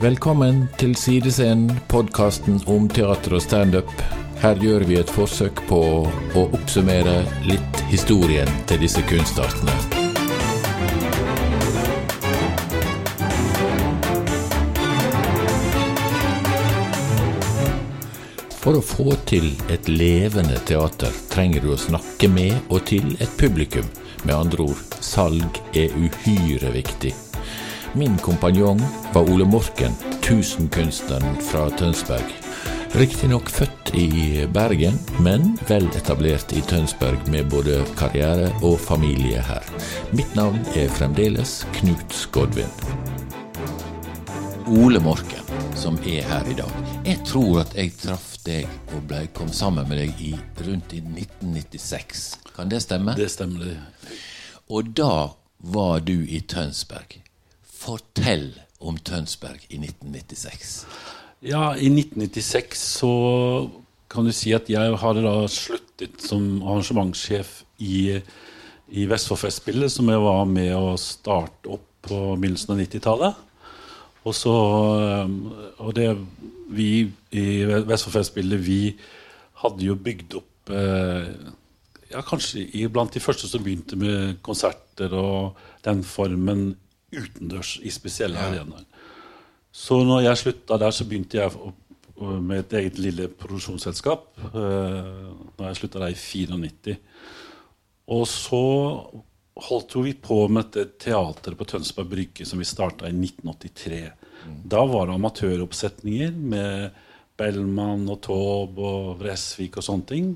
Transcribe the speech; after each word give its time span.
Velkommen 0.00 0.62
til 0.80 0.94
Sidescenen, 0.96 1.74
podkasten 1.92 2.54
om 2.72 2.86
teater 2.88 3.34
og 3.36 3.42
standup. 3.44 3.90
Her 4.40 4.56
gjør 4.56 4.86
vi 4.88 4.96
et 4.96 5.12
forsøk 5.12 5.60
på 5.68 5.80
å 6.08 6.44
oppsummere 6.56 7.18
litt 7.44 7.82
historien 7.90 8.48
til 8.70 8.80
disse 8.80 9.04
kunstartene. 9.04 9.76
For 18.56 18.80
å 18.80 18.80
få 18.80 19.20
til 19.28 19.52
et 19.68 19.92
levende 19.92 20.64
teater 20.64 21.12
trenger 21.28 21.60
du 21.60 21.74
å 21.76 21.82
snakke 21.88 22.32
med 22.32 22.56
og 22.70 22.86
til 22.88 23.18
et 23.20 23.36
publikum. 23.36 23.84
Med 24.24 24.38
andre 24.38 24.72
ord, 24.72 24.86
salg 25.04 25.60
er 25.76 25.92
uhyre 25.92 26.72
viktig. 26.80 27.12
Min 27.94 28.18
kompanjong 28.18 28.80
var 29.12 29.30
Ole 29.30 29.44
Morken, 29.44 29.92
tusenkunstneren 30.22 31.42
fra 31.42 31.70
Tønsberg. 31.70 32.32
Riktignok 32.92 33.48
født 33.50 33.94
i 33.94 34.46
Bergen, 34.54 34.98
men 35.18 35.56
vel 35.66 35.88
etablert 35.98 36.52
i 36.54 36.62
Tønsberg 36.62 37.26
med 37.28 37.48
både 37.50 37.80
karriere 37.98 38.52
og 38.62 38.76
familie 38.80 39.42
her. 39.42 39.66
Mitt 40.14 40.36
navn 40.38 40.62
er 40.78 40.92
fremdeles 40.94 41.64
Knut 41.80 42.14
Skodvin. 42.14 42.70
Ole 44.70 45.02
Morken, 45.02 45.50
som 45.74 45.98
er 46.06 46.22
her 46.30 46.46
i 46.46 46.54
dag. 46.60 46.76
Jeg 47.08 47.18
tror 47.26 47.64
at 47.64 47.74
jeg 47.74 47.96
traff 47.98 48.36
deg 48.46 48.68
og 48.94 49.02
ble, 49.10 49.24
kom 49.34 49.50
sammen 49.50 49.88
med 49.90 49.98
deg 49.98 50.22
i, 50.22 50.36
rundt 50.62 50.94
i 50.94 51.02
1996. 51.02 52.22
Kan 52.54 52.70
det 52.70 52.84
stemme? 52.86 53.18
Det 53.18 53.26
stemmer. 53.34 53.66
det. 53.66 54.14
Og 54.70 54.94
da 54.94 55.34
var 55.58 56.06
du 56.06 56.20
i 56.22 56.38
Tønsberg. 56.46 57.18
Fortell 57.80 58.52
om 58.80 58.98
Tønsberg 59.00 59.62
i 59.68 59.78
1996. 59.80 60.74
Ja, 61.44 61.72
i 61.72 61.88
1996 61.88 62.82
så 63.00 63.12
kan 64.10 64.26
du 64.26 64.32
si 64.34 64.52
at 64.52 64.68
jeg 64.68 64.96
hadde 65.00 65.22
da 65.24 65.34
sluttet 65.48 66.20
som 66.24 66.60
arrangementssjef 66.64 67.60
i, 67.80 68.18
i 68.90 69.06
Vestfoldfestspillet, 69.08 69.92
som 69.92 70.10
jeg 70.10 70.20
var 70.24 70.42
med 70.50 70.74
å 70.76 70.96
starte 71.00 71.76
opp 71.76 71.86
på 72.04 72.18
begynnelsen 72.40 72.74
av 72.74 72.82
90-tallet. 72.82 73.46
Og 74.28 74.36
så 74.36 74.52
Og 75.80 75.94
det 75.96 76.10
vi 76.70 77.08
i 77.32 77.46
Vestfoldfestspillet, 77.64 78.60
vi 78.60 78.82
hadde 79.62 79.86
jo 79.86 79.96
bygd 79.96 80.36
opp 80.38 80.72
eh, 80.74 81.30
ja, 82.10 82.20
kanskje 82.26 82.88
blant 82.92 83.14
de 83.14 83.22
første 83.22 83.48
som 83.48 83.64
begynte 83.64 83.96
med 83.98 84.38
konserter 84.44 85.14
og 85.16 85.58
den 85.84 86.04
formen 86.06 86.74
utendørs 87.12 87.76
i 87.82 87.92
spesielle 87.92 88.38
ja. 88.38 88.50
arenaer. 88.50 88.86
Så 89.70 90.00
når 90.02 90.24
jeg 90.26 90.40
slutta 90.40 90.78
der, 90.82 90.94
så 90.94 91.06
begynte 91.06 91.38
jeg 91.38 91.74
med 92.20 92.64
et 92.64 92.72
eget 92.80 92.98
lille 93.00 93.28
produksjonsselskap. 93.32 94.26
Da 94.52 94.64
når 95.60 95.68
jeg 95.68 95.78
slutta 95.78 96.02
der 96.02 96.14
i 96.14 96.18
94. 96.18 96.96
Og 98.10 98.24
så 98.28 98.64
holdt 99.60 99.96
vi 100.04 100.14
på 100.18 100.40
med 100.48 100.72
dette 100.74 101.06
teateret 101.06 101.58
på 101.58 101.66
Tønsberg 101.68 102.10
Brygge 102.10 102.46
som 102.48 102.60
vi 102.60 102.68
starta 102.68 103.06
i 103.06 103.14
1983. 103.14 104.00
Mm. 104.46 104.58
Da 104.72 104.82
var 104.88 105.06
det 105.06 105.16
amatøroppsetninger 105.18 106.34
med 106.34 106.98
Bellman 107.40 108.08
og 108.10 108.20
Taube 108.24 108.84
og 108.84 109.20
Vresvik 109.20 109.78
og 109.80 109.86
sånne 109.86 110.08
ting 110.08 110.32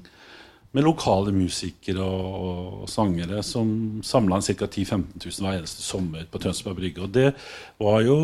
med 0.75 0.83
lokale 0.83 1.33
musikere 1.35 2.03
og, 2.03 2.81
og 2.83 2.89
sangere 2.91 3.43
som 3.47 3.69
samla 4.03 4.41
ca. 4.43 4.67
10 4.67 4.83
000-15 4.91 5.23
000 5.23 5.47
hver 5.47 5.61
eneste 5.61 5.87
sommer 5.87 6.27
på 6.31 6.41
Tønsberg 6.43 6.81
Brygge. 6.81 7.05
Og 7.05 7.15
det 7.15 7.31
var 7.79 8.03
jo 8.03 8.19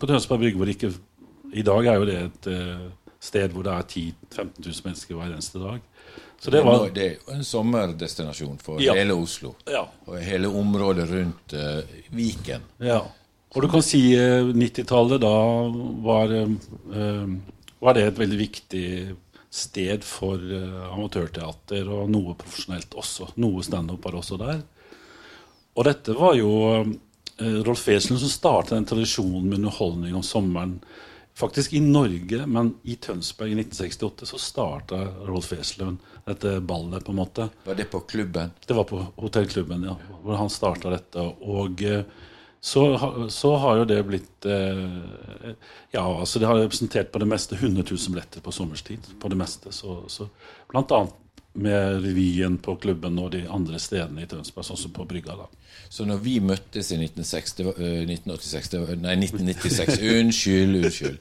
på 0.00 0.08
Tønsberg 0.08 0.40
Brygge 0.40 0.60
hvor 0.60 0.72
ikke 0.72 0.92
I 1.52 1.66
dag 1.66 1.86
er 1.90 2.00
jo 2.00 2.08
det 2.08 2.18
et 2.22 2.50
uh, 2.54 2.88
sted 3.20 3.52
hvor 3.52 3.66
det 3.66 3.76
er 3.76 3.86
10 3.92 4.04
000-15 4.32 4.50
000 4.64 4.82
mennesker 4.88 5.18
hver 5.18 5.32
eneste 5.34 5.60
dag. 5.60 5.86
Så 6.40 6.50
det, 6.50 6.64
var, 6.64 6.86
det 6.94 7.04
er 7.04 7.16
jo 7.18 7.34
en 7.36 7.44
sommerdestinasjon 7.44 8.60
for 8.64 8.80
ja. 8.80 8.94
hele 8.96 9.12
Oslo. 9.12 9.52
Ja. 9.68 9.82
Og 10.08 10.16
hele 10.24 10.48
området 10.48 11.10
rundt 11.10 11.52
uh, 11.52 11.82
Viken. 12.16 12.64
Ja. 12.80 13.02
Og 13.50 13.66
du 13.66 13.68
kan 13.68 13.82
si 13.84 14.14
uh, 14.16 14.46
eh, 14.46 14.52
90-tallet, 14.56 15.20
da 15.20 15.34
var, 16.06 16.32
var 17.82 17.98
det 17.98 18.06
et 18.06 18.20
veldig 18.22 18.38
viktig 18.38 18.86
sted 19.50 20.04
for 20.06 20.38
uh, 20.38 20.92
amatørteater 20.94 21.88
og 21.90 22.10
noe 22.12 22.36
profesjonelt 22.38 22.94
også. 22.94 23.32
Noe 23.42 23.64
standup 23.66 24.04
var 24.06 24.20
også 24.20 24.38
der. 24.40 24.62
Og 25.74 25.86
dette 25.86 26.14
var 26.16 26.36
jo 26.38 26.50
uh, 26.78 26.90
Rolf 27.66 27.86
Wesenlund 27.88 28.22
som 28.22 28.32
startet 28.32 28.76
den 28.76 28.88
tradisjonen 28.88 29.48
med 29.48 29.58
underholdning 29.60 30.14
om 30.14 30.26
sommeren. 30.26 30.78
Faktisk 31.40 31.72
i 31.72 31.80
Norge, 31.80 32.44
men 32.46 32.74
i 32.82 32.96
Tønsberg 33.00 33.52
i 33.52 33.58
1968 33.62 34.28
så 34.28 34.40
starta 34.42 35.02
Rolf 35.26 35.50
Wesenlund 35.54 36.02
dette 36.26 36.60
ballet. 36.60 37.04
på 37.04 37.12
en 37.12 37.20
måte. 37.22 37.48
Var 37.64 37.74
det 37.74 37.90
på 37.90 38.00
klubben? 38.00 38.52
Det 38.66 38.74
var 38.74 38.84
på 38.84 39.02
hotellklubben, 39.16 39.86
ja. 39.88 39.96
Hvor 40.22 40.36
han 40.36 40.50
starta 40.50 40.92
dette. 40.94 41.26
Og 41.42 41.82
uh, 41.82 42.02
så, 42.60 43.28
så, 43.30 43.56
har 43.56 43.76
jo 43.80 43.86
det 43.88 44.02
blitt 44.04 44.46
eh, 44.46 45.52
Ja, 45.90 46.04
altså 46.04 46.38
det 46.38 46.48
har 46.48 46.60
representert 46.60 47.08
på 47.12 47.22
det 47.22 47.28
meste 47.30 47.56
100 47.56 47.86
000 47.88 48.12
billetter 48.12 48.44
på 48.44 48.52
sommerstid. 48.52 49.08
På 49.20 49.30
det 49.32 49.38
meste. 49.40 49.72
Så, 49.72 50.02
så, 50.12 50.28
blant 50.68 50.92
annet 50.92 51.16
med 51.52 52.04
revyen 52.04 52.58
på 52.62 52.76
klubben 52.78 53.16
og 53.18 53.32
de 53.32 53.40
andre 53.50 53.80
stedene 53.82 54.22
i 54.22 54.28
Tønsberg, 54.30 54.68
sånn 54.68 54.78
som 54.78 54.92
på 54.94 55.06
Brygga. 55.08 55.34
da. 55.40 55.48
Så 55.90 56.04
når 56.06 56.20
vi 56.22 56.36
møttes 56.44 56.92
i 56.92 57.00
1960, 57.00 57.72
1986 58.04 58.76
var, 58.76 58.92
Nei, 59.00 59.16
1996 59.24 59.96
Unnskyld, 60.20 60.76
unnskyld. 60.84 61.18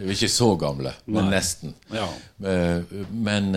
Vi 0.00 0.08
er 0.08 0.16
ikke 0.16 0.32
så 0.34 0.48
gamle, 0.58 0.96
men 1.06 1.28
nei. 1.28 1.36
nesten. 1.36 1.76
Ja. 1.94 2.08
Men, 3.12 3.52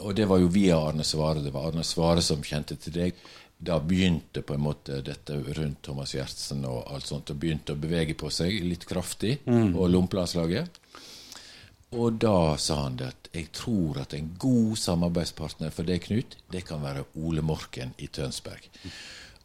og 0.00 0.16
det 0.18 0.26
var 0.26 0.42
jo 0.42 0.50
via 0.50 0.80
Arne 0.88 1.06
Svare. 1.06 1.44
Det 1.44 1.54
var 1.54 1.70
Arne 1.70 1.86
Svare 1.86 2.24
som 2.24 2.42
kjente 2.42 2.80
til 2.82 2.96
deg 2.98 3.22
da 3.58 3.80
begynte 3.82 4.42
på 4.46 4.54
en 4.54 4.62
måte 4.62 5.00
dette 5.02 5.34
rundt 5.34 5.80
Thomas 5.82 6.14
Gjertsen 6.14 6.62
og 6.68 6.84
alt 6.94 7.08
sånt, 7.10 7.32
og 7.32 7.40
begynte 7.42 7.74
å 7.74 7.80
bevege 7.80 8.14
på 8.18 8.30
seg 8.30 8.60
litt 8.62 8.86
kraftig 8.86 9.40
mm. 9.46 9.74
og 9.74 9.90
Lompelandslaget. 9.90 10.78
Og 11.98 12.18
da 12.20 12.54
sa 12.60 12.82
han 12.84 12.98
at 13.02 13.30
jeg 13.32 13.48
tror 13.56 14.02
at 14.02 14.14
en 14.14 14.28
god 14.38 14.76
samarbeidspartner 14.78 15.72
for 15.74 15.88
deg, 15.88 16.04
Knut, 16.04 16.36
det 16.52 16.62
kan 16.68 16.84
være 16.84 17.06
Ole 17.18 17.42
Morken 17.42 17.94
i 17.98 18.10
Tønsberg. 18.12 18.68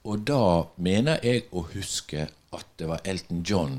Og 0.03 0.25
da 0.27 0.67
mener 0.83 1.23
jeg 1.23 1.47
å 1.55 1.63
huske 1.71 2.27
at 2.53 2.67
det 2.77 2.89
var 2.89 3.01
Elton 3.07 3.41
John 3.47 3.77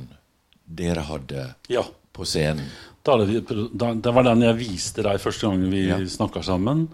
dere 0.65 1.05
hadde 1.05 1.47
ja. 1.69 1.85
på 2.17 2.27
scenen. 2.27 2.67
Da, 3.05 3.19
det 3.21 4.13
var 4.17 4.25
den 4.25 4.47
jeg 4.47 4.57
viste 4.57 5.05
deg 5.05 5.21
første 5.21 5.51
gang 5.51 5.67
vi 5.69 5.85
ja. 5.91 5.99
snakka 6.09 6.41
sammen. 6.47 6.87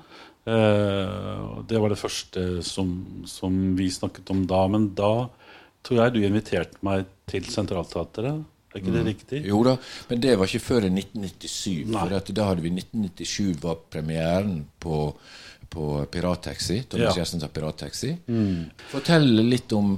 Uh, 0.50 1.60
det 1.70 1.78
var 1.78 1.92
det 1.92 2.00
første 2.00 2.42
som, 2.66 2.90
som, 3.30 3.58
vi 3.78 3.86
snakket 3.92 4.32
om 4.34 4.42
da. 4.50 4.64
Men 4.72 4.90
da 4.98 5.28
tror 5.86 6.02
jeg 6.02 6.14
du 6.14 6.24
inviterte 6.24 6.80
meg 6.86 7.06
til 7.30 7.46
Sentralteatret. 7.46 8.42
Er 8.70 8.78
ikke 8.78 8.94
det 8.94 9.02
mm. 9.02 9.08
riktig? 9.08 9.44
Jo 9.50 9.60
da, 9.66 9.76
men 10.10 10.20
det 10.22 10.36
var 10.38 10.50
ikke 10.50 10.62
før 10.62 10.86
i 10.86 10.90
1997. 10.92 11.90
Nei. 11.90 12.02
For 12.06 12.34
da 12.38 12.50
hadde 12.50 12.62
vi 12.62 12.70
1997 12.76 13.62
var 13.64 13.80
premieren 13.90 14.60
på, 14.82 15.00
på 15.72 15.86
Pirattaxi. 16.12 16.84
Thomas 16.92 17.08
ja. 17.08 17.16
Gjersen 17.18 17.42
sa 17.42 17.50
Pirattaxi. 17.50 18.12
Mm. 18.30 18.68
Fortell 18.92 19.26
litt 19.42 19.74
om, 19.74 19.96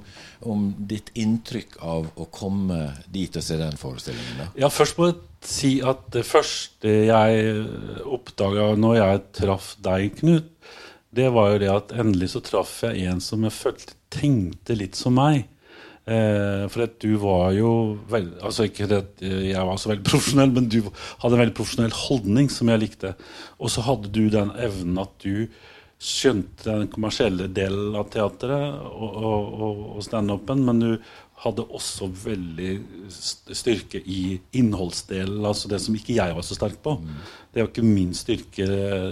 om, 0.49 0.65
ditt 0.89 1.13
inntrykk 1.21 1.77
av 1.85 2.09
å 2.17 2.29
komme 2.33 2.81
dit 3.13 3.37
og 3.37 3.45
se 3.45 3.61
den 3.61 3.77
forestillingen. 3.81 4.41
da. 4.41 4.49
Ja, 4.65 4.73
først 4.73 4.97
må 5.01 5.11
jeg 5.11 5.21
si 5.45 5.75
at 5.85 6.09
det 6.15 6.25
første 6.25 6.97
jeg 7.11 7.55
oppdaga 8.09 8.73
når 8.79 8.99
jeg 9.03 9.25
traff 9.43 9.75
deg, 9.85 10.17
Knut, 10.23 10.49
det 11.13 11.29
var 11.35 11.53
jo 11.53 11.61
det 11.61 11.69
at 11.69 11.93
endelig 12.01 12.33
så 12.33 12.41
traff 12.41 12.79
jeg 12.87 13.05
en 13.13 13.21
som 13.21 13.45
jeg 13.45 13.53
følte 13.53 13.99
tenkte 14.13 14.77
litt 14.81 14.97
som 14.97 15.21
meg. 15.21 15.45
Eh, 16.03 16.65
for 16.73 16.83
at 16.83 16.97
du 17.03 17.13
var 17.23 17.53
jo 17.55 17.69
veld, 18.11 18.33
altså 18.43 18.65
Ikke 18.67 18.89
at 18.91 19.21
jeg 19.23 19.67
var 19.69 19.77
så 19.79 19.93
veldig 19.93 20.09
profesjonell, 20.13 20.55
men 20.57 20.71
du 20.71 20.81
hadde 20.83 21.37
en 21.37 21.43
veldig 21.45 21.59
profesjonell 21.59 21.95
holdning 21.95 22.51
som 22.51 22.73
jeg 22.73 22.83
likte. 22.83 23.15
Og 23.63 23.71
så 23.71 23.85
hadde 23.87 24.11
du 24.15 24.27
den 24.33 24.51
evnen 24.59 24.99
at 25.03 25.15
du 25.23 25.47
skjønte 26.03 26.67
den 26.67 26.89
kommersielle 26.91 27.47
delen 27.55 27.95
av 27.95 28.09
teatret 28.11 28.81
og, 28.89 29.13
og, 29.23 29.53
og, 29.55 29.83
og 29.97 30.01
standupen, 30.03 30.65
men 30.67 30.81
du 30.83 30.89
hadde 31.43 31.65
også 31.75 32.07
veldig 32.23 32.73
styrke 33.11 33.99
i 33.99 34.37
innholdsdelen, 34.59 35.43
altså 35.47 35.71
det 35.71 35.81
som 35.83 35.95
ikke 35.99 36.15
jeg 36.15 36.37
var 36.37 36.47
så 36.47 36.57
sterk 36.59 36.79
på. 36.85 36.95
Mm. 37.03 37.17
Det 37.53 37.63
var 37.63 37.71
ikke 37.71 37.87
min 37.87 38.13
styrke, 38.15 38.67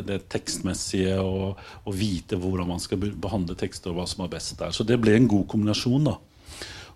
det 0.07 0.21
tekstmessige, 0.31 1.17
å 1.19 1.95
vite 1.95 2.39
hvordan 2.39 2.71
man 2.71 2.83
skal 2.83 3.03
behandle 3.03 3.59
tekster, 3.59 3.91
og 3.91 3.99
hva 4.01 4.07
som 4.11 4.23
er 4.25 4.35
best 4.35 4.59
der. 4.61 4.75
Så 4.75 4.87
det 4.87 5.01
ble 5.03 5.17
en 5.19 5.31
god 5.31 5.49
kombinasjon, 5.51 6.07
da. 6.07 6.17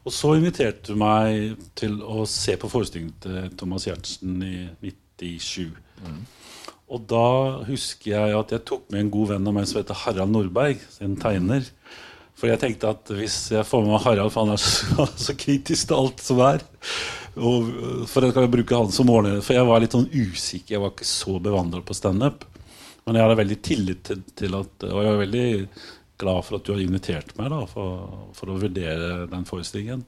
Og 0.04 0.12
så 0.12 0.34
inviterte 0.36 0.92
du 0.92 1.00
meg 1.00 1.54
til 1.78 1.96
å 2.04 2.26
se 2.28 2.58
på 2.60 2.68
forestillingen 2.68 3.14
til 3.24 3.52
Thomas 3.56 3.86
Giertsen 3.88 4.36
i 4.44 4.56
97. 4.84 5.70
Mm. 6.04 6.22
Og 6.92 7.06
da 7.08 7.26
husker 7.64 8.10
jeg 8.12 8.36
at 8.36 8.52
jeg 8.52 8.66
tok 8.68 8.90
med 8.92 9.00
en 9.00 9.12
god 9.14 9.32
venn 9.32 9.48
av 9.48 9.56
meg 9.56 9.68
som 9.70 9.80
heter 9.80 9.96
Harald 10.04 10.34
Nordberg, 10.34 10.82
en 11.00 11.16
tegner. 11.20 11.70
For 12.36 12.50
jeg 12.50 12.60
tenkte 12.60 12.90
at 12.92 13.12
hvis 13.14 13.38
jeg 13.54 13.66
får 13.66 13.84
med 13.84 13.94
meg 13.94 14.04
Harald, 14.04 14.32
for 14.34 14.44
han 14.44 14.56
er 14.56 14.60
så, 14.60 15.06
så 15.26 15.36
kritisk 15.38 15.88
til 15.88 16.00
alt 16.00 16.24
som 16.24 16.42
er 16.44 16.64
Og, 17.34 17.70
for 18.10 18.26
jeg 18.26 18.36
kan 18.36 18.50
bruke 18.52 18.78
han 18.78 18.92
som 18.94 19.08
måler, 19.08 19.40
for 19.42 19.56
jeg 19.56 19.68
var 19.70 19.82
litt 19.82 19.96
sånn 19.96 20.10
usikker. 20.12 20.76
Jeg 20.76 20.84
var 20.84 20.92
ikke 20.92 21.08
så 21.08 21.38
bevandret 21.42 21.86
på 21.88 21.96
standup. 21.96 22.44
Men 23.04 23.16
jeg 23.16 23.24
hadde 23.24 23.40
veldig 23.40 23.60
tillit 23.64 24.04
til, 24.06 24.20
til, 24.36 24.54
at 24.60 24.86
Og 24.90 25.00
jeg 25.00 25.10
var 25.10 25.22
veldig 25.24 25.48
glad 26.20 26.44
for 26.46 26.58
at 26.58 26.66
du 26.66 26.74
har 26.74 26.82
invitert 26.82 27.32
meg 27.38 27.50
da, 27.52 27.62
for, 27.70 28.10
for 28.36 28.52
å 28.52 28.58
vurdere 28.60 29.24
den 29.30 29.48
forestillingen. 29.48 30.04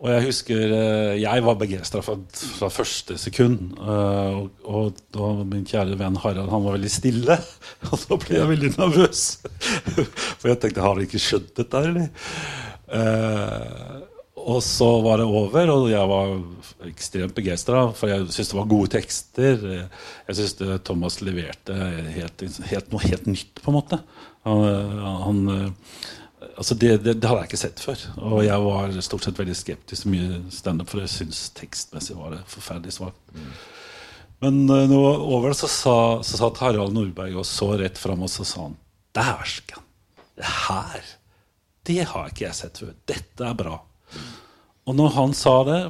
Og 0.00 0.08
jeg 0.08 0.24
husker 0.30 0.72
eh, 0.72 1.14
jeg 1.20 1.44
var 1.44 1.56
begeistra 1.60 2.00
fra, 2.04 2.14
fra, 2.32 2.70
første 2.72 3.18
sekund. 3.20 3.74
Uh, 3.76 4.46
og, 4.46 4.62
og, 4.64 5.02
og, 5.20 5.42
min 5.48 5.66
kjære 5.68 5.98
venn 6.00 6.16
Harald 6.22 6.48
han 6.48 6.64
var 6.64 6.78
veldig 6.78 6.92
stille. 6.92 7.36
Og 7.90 8.06
da 8.08 8.18
ble 8.22 8.38
jeg 8.38 8.52
veldig 8.54 8.70
nervøs. 8.78 9.24
For 10.40 10.48
jeg 10.48 10.60
tenkte 10.62 10.86
har 10.86 10.96
du 10.96 11.04
ikke 11.04 11.20
skjønt 11.20 11.52
dette, 11.60 11.82
eller? 11.90 12.08
Uh, 12.90 14.06
og 14.40 14.62
så 14.64 14.86
var 15.04 15.20
det 15.20 15.26
over, 15.28 15.68
og 15.68 15.90
jeg 15.90 16.08
var 16.08 16.30
ekstremt 16.88 17.34
begeistra. 17.36 17.82
For 17.92 18.08
jeg 18.08 18.24
syntes 18.30 18.54
det 18.54 18.56
var 18.56 18.70
gode 18.70 18.88
tekster. 18.94 19.66
Jeg 19.76 20.38
syntes 20.38 20.80
Thomas 20.88 21.18
leverte 21.20 21.76
helt, 22.16 22.46
helt, 22.70 22.88
noe 22.88 23.04
helt 23.04 23.28
nytt, 23.28 23.60
på 23.60 23.68
en 23.68 23.76
måte. 23.76 24.00
Han, 24.48 24.62
han 25.24 25.40
Altså 26.56 26.74
det, 26.74 26.94
det, 27.04 27.14
det, 27.20 27.28
hadde 27.28 27.42
jeg 27.42 27.50
ikke 27.50 27.60
sett 27.60 27.80
før. 27.84 28.02
Og 28.24 28.40
jeg 28.44 28.64
var 28.64 28.94
stort 29.04 29.26
sett 29.26 29.38
veldig 29.40 29.56
skeptisk 29.56 30.06
til 30.06 30.14
mye 30.14 30.38
standup, 30.52 30.88
for 30.88 31.02
jeg 31.02 31.12
syns 31.12 31.42
tekstmessig 31.56 32.16
var 32.16 32.34
det 32.34 32.40
forferdelig 32.48 32.96
svakt. 32.96 33.20
Mm. 33.36 33.50
Men 34.40 34.58
uh, 34.70 34.86
når 34.88 35.04
var 35.04 35.24
over 35.36 35.56
så, 35.56 35.68
sa, 35.68 35.96
så 36.24 36.40
satt 36.40 36.60
Harald 36.64 36.96
Nordberg 36.96 37.36
og 37.42 37.46
så 37.48 37.74
rett 37.80 38.00
fram 38.00 38.24
og 38.24 38.32
så 38.32 38.46
sa 38.48 38.66
han 38.68 38.76
Dæsken! 39.16 39.84
Det 40.40 40.48
her 40.48 41.08
Det 41.84 41.98
har 42.08 42.30
ikke 42.30 42.46
jeg 42.46 42.56
sett 42.56 42.80
før. 42.80 42.94
Dette 43.08 43.44
er 43.44 43.56
bra. 43.58 43.74
Og 44.88 44.96
når 44.96 45.12
han 45.16 45.34
sa 45.36 45.54
det, 45.68 45.80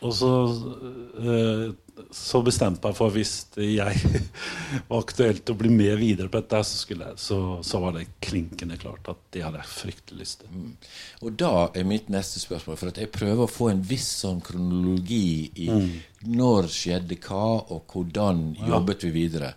og 0.00 0.12
så 0.16 0.30
uh, 0.48 1.66
så 2.10 2.40
bestemte 2.42 2.90
jeg 2.90 2.96
for 2.98 3.14
hvis 3.14 3.32
jeg 3.54 3.98
var 4.88 4.98
aktuelt 4.98 5.50
å 5.50 5.56
bli 5.58 5.70
med 5.70 5.94
videre 6.00 6.30
på 6.30 6.40
dette, 6.40 6.62
så, 6.66 6.80
jeg, 6.90 7.14
så, 7.20 7.38
så, 7.62 7.80
var 7.82 7.94
det 7.96 8.08
klinkende 8.24 8.78
klart 8.80 9.10
at 9.12 9.20
det 9.34 9.44
hadde 9.44 9.60
jeg 9.62 9.72
fryktelig 9.72 10.20
lyst 10.24 10.42
til. 10.42 10.52
Mm. 10.54 10.74
Og 11.22 11.38
da 11.44 11.52
er 11.70 11.88
mitt 11.88 12.10
neste 12.12 12.42
spørsmål, 12.42 12.78
for 12.80 12.90
at 12.90 13.00
jeg 13.02 13.12
prøver 13.14 13.46
å 13.46 13.50
få 13.50 13.70
en 13.70 13.82
viss 13.86 14.08
sånn 14.24 14.42
kronologi 14.44 15.50
i 15.66 15.70
mm. 15.70 15.90
når 16.34 16.70
skjedde 16.74 17.18
hva, 17.28 17.46
og 17.70 17.94
hvordan 17.94 18.46
jobbet 18.64 19.06
vi 19.06 19.14
videre. 19.14 19.54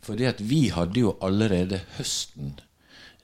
For 0.00 0.18
det 0.18 0.34
at 0.36 0.44
vi 0.44 0.68
hadde 0.74 1.02
jo 1.02 1.16
allerede 1.24 1.82
høsten 1.98 2.54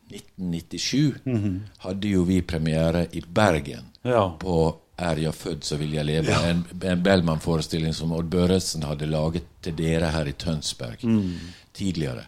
1997 0.06 1.14
mm 1.24 1.36
-hmm. 1.36 1.60
hadde 1.78 2.08
jo 2.08 2.22
vi 2.22 2.42
premiere 2.42 3.06
i 3.12 3.22
Bergen 3.26 3.84
ja. 4.02 4.36
på 4.38 4.76
er 4.96 5.20
jeg 5.20 5.34
født, 5.34 5.64
så 5.64 5.76
vil 5.80 5.92
jeg 5.96 6.08
leve. 6.08 6.32
Ja. 6.32 6.50
En, 6.50 6.64
en 6.82 7.02
Bellman-forestilling 7.04 7.94
som 7.94 8.14
Odd 8.16 8.30
Børresen 8.32 8.86
hadde 8.88 9.08
laget 9.10 9.48
til 9.64 9.76
dere 9.76 10.10
her 10.14 10.30
i 10.30 10.32
Tønsberg 10.32 11.04
mm. 11.04 11.52
tidligere. 11.76 12.24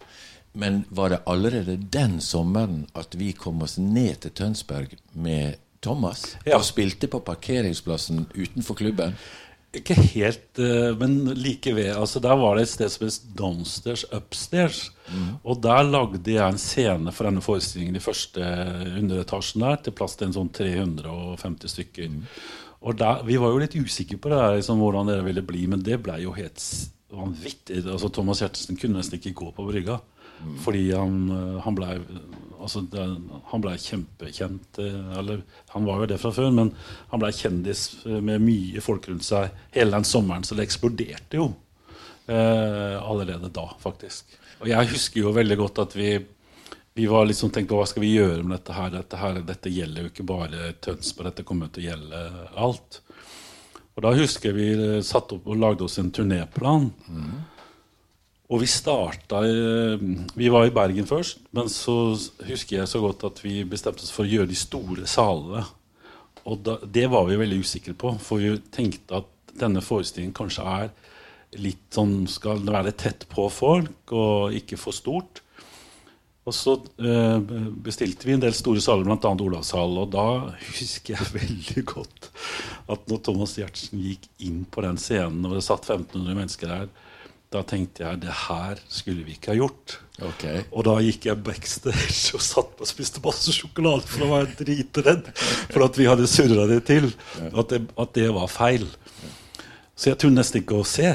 Men 0.59 0.83
var 0.91 1.13
det 1.13 1.23
allerede 1.27 1.77
den 1.77 2.21
sommeren 2.21 2.87
at 2.99 3.15
vi 3.19 3.33
kom 3.33 3.63
oss 3.63 3.79
ned 3.79 4.23
til 4.25 4.35
Tønsberg 4.43 4.97
med 5.15 5.59
Thomas 5.83 6.37
ja. 6.45 6.57
og 6.57 6.65
spilte 6.67 7.07
på 7.07 7.21
parkeringsplassen 7.25 8.27
utenfor 8.35 8.75
klubben? 8.75 9.15
Ikke 9.77 9.95
helt, 10.01 10.59
eh, 10.59 10.95
men 10.97 11.35
like 11.37 11.75
ved. 11.77 11.91
Altså, 11.93 12.21
der 12.25 12.37
var 12.41 12.57
det 12.57 12.63
et 12.65 12.71
sted 12.73 12.89
som 12.89 13.05
het 13.05 13.27
Downstairs 13.37 14.05
Upstairs. 14.17 14.93
Mm. 15.13 15.35
Og 15.45 15.61
der 15.63 15.83
lagde 15.83 16.33
jeg 16.33 16.49
en 16.49 16.59
scene 16.59 17.13
for 17.13 17.29
denne 17.29 17.45
forestillingen 17.45 17.97
i 17.97 18.03
første 18.03 18.41
underetasjen 18.97 19.67
der, 19.67 19.77
til 19.77 19.93
plass 19.93 20.17
til 20.17 20.31
en 20.31 20.39
sånn 20.39 20.49
350 20.57 21.75
stykker. 21.75 22.09
Mm. 22.09 22.25
Og 22.81 22.99
der, 22.99 23.23
Vi 23.29 23.37
var 23.37 23.53
jo 23.53 23.61
litt 23.61 23.77
usikre 23.77 24.17
på 24.17 24.33
det, 24.33 24.41
liksom, 24.57 24.81
hvordan 24.81 25.13
det 25.13 25.25
ville 25.27 25.45
bli, 25.45 25.67
men 25.67 25.85
det 25.85 26.01
ble 26.01 26.17
jo 26.23 26.33
helt 26.33 26.65
vanvittig. 27.13 27.85
Altså, 27.85 28.09
Thomas 28.09 28.41
Hjertesen 28.41 28.81
kunne 28.81 29.03
nesten 29.03 29.21
ikke 29.21 29.37
gå 29.37 29.53
på 29.53 29.69
brygga. 29.69 30.01
Mm. 30.39 30.59
Fordi 30.65 30.85
han, 30.95 31.31
eh, 31.35 31.61
han 31.61 31.77
blei 31.77 31.99
altså, 32.59 32.83
ble 33.63 33.75
kjempekjent. 33.83 34.81
Eh, 34.83 35.19
eller 35.21 35.43
han 35.75 35.87
var 35.89 36.03
jo 36.03 36.11
det 36.11 36.19
fra 36.23 36.33
før, 36.35 36.51
men 36.55 36.73
han 37.13 37.23
ble 37.23 37.33
kjendis 37.35 37.85
eh, 38.07 38.21
med 38.25 38.45
mye 38.45 38.83
folk 38.85 39.09
rundt 39.11 39.27
seg 39.27 39.53
hele 39.77 39.95
den 39.97 40.09
sommeren. 40.09 40.47
Så 40.47 40.59
det 40.59 40.69
eksploderte 40.69 41.41
jo 41.41 41.51
eh, 42.27 42.97
allerede 42.99 43.53
da, 43.55 43.69
faktisk. 43.83 44.37
Og 44.63 44.71
jeg 44.73 44.93
husker 44.95 45.23
jo 45.23 45.35
veldig 45.37 45.59
godt 45.61 45.83
at 45.85 45.99
vi, 45.99 46.15
vi 46.99 47.11
var 47.11 47.29
liksom 47.29 47.53
tenkt 47.55 47.75
hva 47.75 47.87
skal 47.89 48.05
vi 48.05 48.17
gjøre 48.17 48.43
med 48.43 48.59
dette 48.59 48.79
her. 48.79 48.95
Dette, 48.95 49.21
her, 49.21 49.43
dette 49.47 49.75
gjelder 49.75 50.07
jo 50.07 50.15
ikke 50.15 50.29
bare 50.29 50.73
Tønsberg, 50.83 51.31
dette 51.31 51.47
kommer 51.47 51.71
til 51.73 51.87
å 51.87 51.93
gjelde 51.93 52.25
alt. 52.59 53.03
Og 53.99 54.05
da 54.07 54.15
husker 54.15 54.53
jeg 54.53 54.59
vi 54.59 54.99
satte 55.07 55.39
opp 55.39 55.49
og 55.51 55.59
lagde 55.59 55.87
oss 55.87 55.99
en 55.99 56.13
turnéplan. 56.15 56.93
Mm. 57.11 57.39
Og 58.49 58.63
vi 58.63 58.69
starta 58.71 59.43
Vi 59.45 60.49
var 60.49 60.67
i 60.67 60.73
Bergen 60.75 61.09
først, 61.09 61.43
men 61.53 61.69
så 61.69 62.17
husker 62.49 62.79
jeg 62.79 62.89
så 62.89 63.01
godt 63.03 63.27
at 63.29 63.43
vi 63.45 63.61
bestemte 63.69 64.07
oss 64.07 64.15
for 64.15 64.25
å 64.25 64.33
gjøre 64.33 64.49
de 64.49 64.57
store 64.57 65.09
salene. 65.11 65.67
Og 66.49 66.63
da, 66.65 66.79
det 66.81 67.09
var 67.13 67.27
vi 67.29 67.37
veldig 67.37 67.59
usikre 67.61 67.93
på, 67.99 68.15
for 68.25 68.41
vi 68.41 68.55
tenkte 68.73 69.21
at 69.21 69.29
denne 69.59 69.83
forestillingen 69.85 70.37
kanskje 70.37 70.65
er 70.65 70.89
litt 71.59 71.93
sånn 71.93 72.27
Skal 72.29 72.61
være 72.65 72.95
tett 72.97 73.27
på 73.29 73.49
folk 73.53 74.13
og 74.17 74.57
ikke 74.57 74.81
for 74.81 74.97
stort. 74.97 75.43
Og 76.49 76.55
så 76.57 76.79
eh, 77.05 77.51
bestilte 77.85 78.25
vi 78.25 78.33
en 78.33 78.41
del 78.41 78.55
store 78.57 78.81
saler, 78.81 79.05
bl.a. 79.05 79.33
Olavshallen. 79.45 80.01
Og 80.01 80.13
da 80.15 80.27
husker 80.71 81.19
jeg 81.19 81.33
veldig 81.43 81.85
godt 81.91 82.31
at 82.89 83.11
når 83.11 83.21
Thomas 83.27 83.59
Giertsen 83.59 84.01
gikk 84.01 84.25
inn 84.47 84.63
på 84.65 84.85
den 84.87 84.97
scenen, 85.01 85.45
og 85.45 85.59
det 85.59 85.67
satt 85.67 85.85
1500 85.85 86.39
mennesker 86.39 86.73
der, 86.73 86.89
da 87.55 87.63
tenkte 87.65 88.05
jeg 88.05 88.21
det 88.27 88.35
her 88.45 88.81
skulle 88.93 89.25
vi 89.25 89.35
ikke 89.39 89.55
ha 89.55 89.57
gjort. 89.57 89.97
Okay. 90.21 90.65
Og 90.69 90.85
da 90.89 90.99
gikk 91.01 91.29
jeg 91.31 91.41
backstage 91.47 92.37
og 92.37 92.45
satt 92.45 92.83
og 92.83 92.91
spiste 92.91 93.23
masse 93.25 93.55
sjokolade 93.57 94.05
for 94.11 94.27
å 94.27 94.33
være 94.35 94.57
dritredd 94.59 95.31
for 95.39 95.87
at 95.87 95.99
vi 96.01 96.09
hadde 96.11 96.29
surra 96.29 96.67
det 96.69 96.83
til. 96.91 97.09
At 97.49 97.73
det, 97.73 97.83
at 97.97 98.15
det, 98.19 98.29
var 98.37 98.53
feil. 98.53 98.85
Så 99.97 100.11
jeg 100.11 100.21
turte 100.21 100.37
nesten 100.37 100.61
ikke 100.61 100.83
å 100.83 100.87
se. 100.87 101.15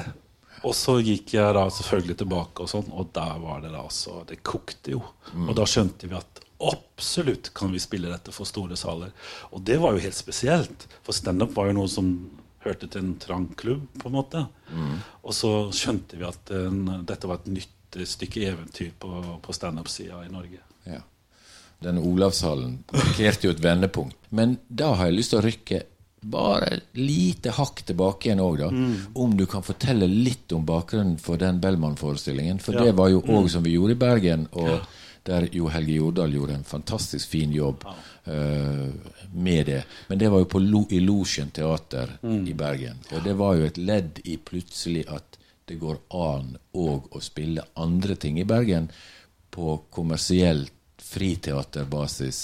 Og 0.63 0.73
så 0.79 0.97
gikk 1.03 1.35
jeg 1.35 1.55
da 1.57 1.67
selvfølgelig 1.75 2.15
tilbake, 2.21 2.63
og 2.63 2.71
sånn, 2.71 2.87
og 2.95 3.09
der 3.13 3.33
var 3.43 3.59
det 3.59 3.73
da 3.73 3.83
så 3.91 4.21
Det 4.27 4.39
kokte 4.47 4.95
jo. 4.95 5.01
Mm. 5.33 5.49
Og 5.51 5.57
da 5.59 5.67
skjønte 5.67 6.07
vi 6.07 6.15
at 6.17 6.39
absolutt 6.63 7.49
kan 7.53 7.73
vi 7.73 7.81
spille 7.83 8.09
dette 8.09 8.31
for 8.33 8.47
store 8.47 8.77
saler. 8.79 9.11
Og 9.51 9.61
det 9.67 9.77
var 9.83 9.93
jo 9.93 10.05
helt 10.05 10.17
spesielt. 10.17 10.87
For 11.03 11.13
standup 11.15 11.51
var 11.57 11.69
jo 11.69 11.81
noe 11.81 11.91
som 11.91 12.15
hørte 12.63 12.87
til 12.87 13.03
en 13.03 13.17
trang 13.19 13.49
klubb, 13.59 13.83
på 13.99 14.09
en 14.09 14.15
måte. 14.15 14.45
Mm. 14.71 14.95
Og 15.23 15.35
så 15.35 15.53
skjønte 15.75 16.19
vi 16.19 16.27
at 16.27 16.51
uh, 16.51 16.99
dette 17.07 17.29
var 17.29 17.41
et 17.41 17.53
nytt 17.59 17.99
stykke 18.09 18.47
eventyr 18.49 18.91
på, 18.99 19.09
på 19.43 19.55
standup-sida 19.55 20.23
i 20.25 20.31
Norge. 20.33 20.59
Ja. 20.89 20.99
Den 21.83 21.99
Olavshallen 22.01 22.79
markerte 22.91 23.47
jo 23.47 23.53
et 23.53 23.63
vendepunkt. 23.63 24.17
Men 24.33 24.57
da 24.67 24.93
har 24.97 25.11
jeg 25.11 25.19
lyst 25.19 25.33
til 25.33 25.41
å 25.41 25.45
rykke 25.45 25.81
bare 26.33 26.77
lite 26.95 27.51
hakk 27.51 27.81
tilbake 27.83 28.29
igjen 28.29 28.41
òg, 28.41 28.61
da. 28.61 28.69
Mm. 28.71 29.15
Om 29.19 29.37
du 29.37 29.45
kan 29.51 29.65
fortelle 29.67 30.07
litt 30.07 30.51
om 30.55 30.63
bakgrunnen 30.65 31.17
for 31.21 31.39
den 31.39 31.59
Bellman-forestillingen. 31.63 32.61
For 32.63 32.79
ja. 32.79 32.87
det 32.87 32.95
var 32.97 33.11
jo 33.11 33.21
òg 33.25 33.45
mm. 33.45 33.51
som 33.51 33.65
vi 33.65 33.75
gjorde 33.75 33.97
i 33.97 34.03
Bergen. 34.05 34.47
og 34.55 34.69
ja 34.71 34.83
der 35.23 35.47
Jo 35.55 35.69
Helge 35.71 35.95
Jordal 35.95 36.33
gjorde 36.35 36.57
en 36.57 36.65
fantastisk 36.67 37.29
fin 37.29 37.51
jobb 37.51 37.85
uh, 37.85 38.89
med 39.31 39.65
det. 39.65 39.83
Men 40.07 40.19
det 40.19 40.29
var 40.29 40.43
jo 40.43 40.59
Lo, 40.59 40.83
i 40.89 40.99
Losjen 40.99 41.51
teater 41.51 42.17
mm. 42.21 42.47
i 42.47 42.53
Bergen. 42.53 42.99
Og 43.11 43.23
det 43.23 43.35
var 43.39 43.55
jo 43.55 43.67
et 43.67 43.79
ledd 43.79 44.19
i 44.23 44.37
plutselig 44.37 45.05
at 45.07 45.39
det 45.65 45.79
går 45.79 46.01
an 46.19 46.57
òg 46.75 47.07
å 47.15 47.21
spille 47.23 47.63
andre 47.79 48.17
ting 48.19 48.39
i 48.39 48.47
Bergen 48.47 48.89
på 49.53 49.77
kommersiell 49.93 50.65
friteaterbasis 50.99 52.41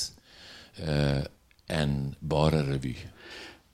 uh, 0.80 1.24
enn 1.70 2.00
bare 2.20 2.64
revy. 2.64 2.96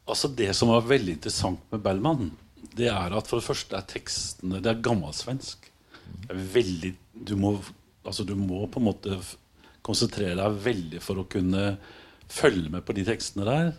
Altså 0.10 0.28
Det 0.34 0.52
som 0.54 0.74
var 0.74 0.90
veldig 0.90 1.18
interessant 1.18 1.62
med 1.72 1.82
Bellman, 1.86 2.32
det 2.76 2.90
er 2.90 3.14
at 3.16 3.30
for 3.30 3.40
det 3.40 3.48
første 3.48 3.78
er 3.78 3.88
tekstene 3.88 4.60
Det 4.62 4.72
er 4.72 4.84
gammelsvensk. 4.84 5.70
Det 6.26 6.34
er 6.34 6.46
veldig, 6.54 6.92
du 7.14 7.36
må 7.40 7.56
altså 8.06 8.26
du 8.28 8.36
må 8.40 8.66
på 8.72 8.82
en 8.82 8.90
måte 8.90 9.20
konsentrere 9.86 10.38
deg 10.40 10.60
veldig 10.66 11.02
for 11.04 11.22
å 11.22 11.30
kunne 11.30 11.76
følge 12.32 12.72
med 12.74 12.86
på 12.86 12.96
de 12.98 13.06
tekstene 13.06 13.46
der. 13.48 13.72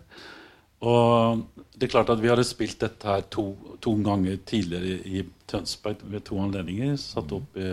Og 0.86 1.42
det 1.74 1.86
er 1.86 1.92
klart 1.92 2.12
at 2.12 2.20
vi 2.22 2.30
hadde 2.30 2.44
spilt 2.46 2.78
dette 2.82 3.08
her 3.08 3.24
to, 3.32 3.48
to 3.82 3.94
ganger 4.04 4.38
tidligere 4.46 4.92
i, 4.92 5.18
i 5.20 5.48
Tønsberg 5.48 6.04
ved 6.12 6.24
to 6.28 6.38
anledninger. 6.40 6.96
Satt 7.00 7.32
opp 7.34 7.56
i, 7.58 7.68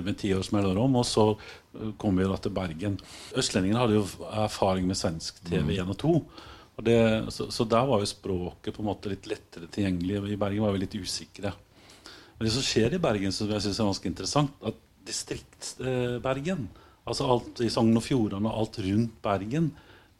med 0.00 0.18
ti 0.18 0.32
års 0.34 0.52
mellomrom. 0.54 0.98
Og 1.00 1.06
så 1.08 1.26
kom 2.00 2.18
vi 2.18 2.28
da 2.28 2.38
til 2.42 2.54
Bergen. 2.56 2.98
Østlendingene 3.38 3.82
hadde 3.84 4.00
jo 4.00 4.06
erfaring 4.44 4.88
med 4.88 4.98
svensk 4.98 5.40
TV 5.46 5.76
1 5.78 5.94
og 5.94 6.00
2. 6.02 6.14
Og 6.72 6.86
det, 6.86 6.98
så, 7.34 7.48
så, 7.52 7.66
der 7.68 7.86
var 7.88 8.00
jo 8.00 8.08
språket 8.08 8.74
på 8.74 8.82
en 8.82 8.88
måte 8.88 9.12
litt 9.12 9.28
lettere 9.30 9.68
tilgjengelig. 9.70 10.22
I 10.32 10.40
Bergen 10.40 10.66
var 10.66 10.74
vi 10.74 10.84
litt 10.84 10.96
usikre. 10.98 11.52
Men 12.36 12.48
det 12.48 12.54
som 12.54 12.64
skjer 12.66 12.96
i 12.96 13.02
Bergen, 13.02 13.34
som 13.34 13.50
jeg 13.52 13.62
synes 13.62 13.78
er 13.78 13.90
ganske 13.90 14.10
interessant, 14.10 14.54
at 14.66 14.78
Distriktsbergen, 15.06 16.68
altså 17.06 17.28
alt 17.34 17.62
i 17.64 17.70
Sogn 17.72 17.96
og 17.98 18.04
Fjordane 18.06 18.50
og 18.50 18.58
alt 18.62 18.78
rundt 18.84 19.16
Bergen, 19.24 19.72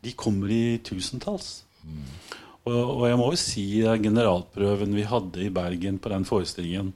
de 0.03 0.13
kommer 0.19 0.51
i 0.51 0.79
tusentalls. 0.85 1.63
Mm. 1.83 2.07
Og, 2.65 2.75
og 2.75 3.09
jeg 3.09 3.19
må 3.19 3.31
jo 3.33 3.39
si 3.41 3.65
generalprøven 3.83 4.95
vi 4.95 5.07
hadde 5.07 5.47
i 5.47 5.51
Bergen 5.55 5.99
på 6.03 6.13
den 6.13 6.27
forestillingen, 6.27 6.93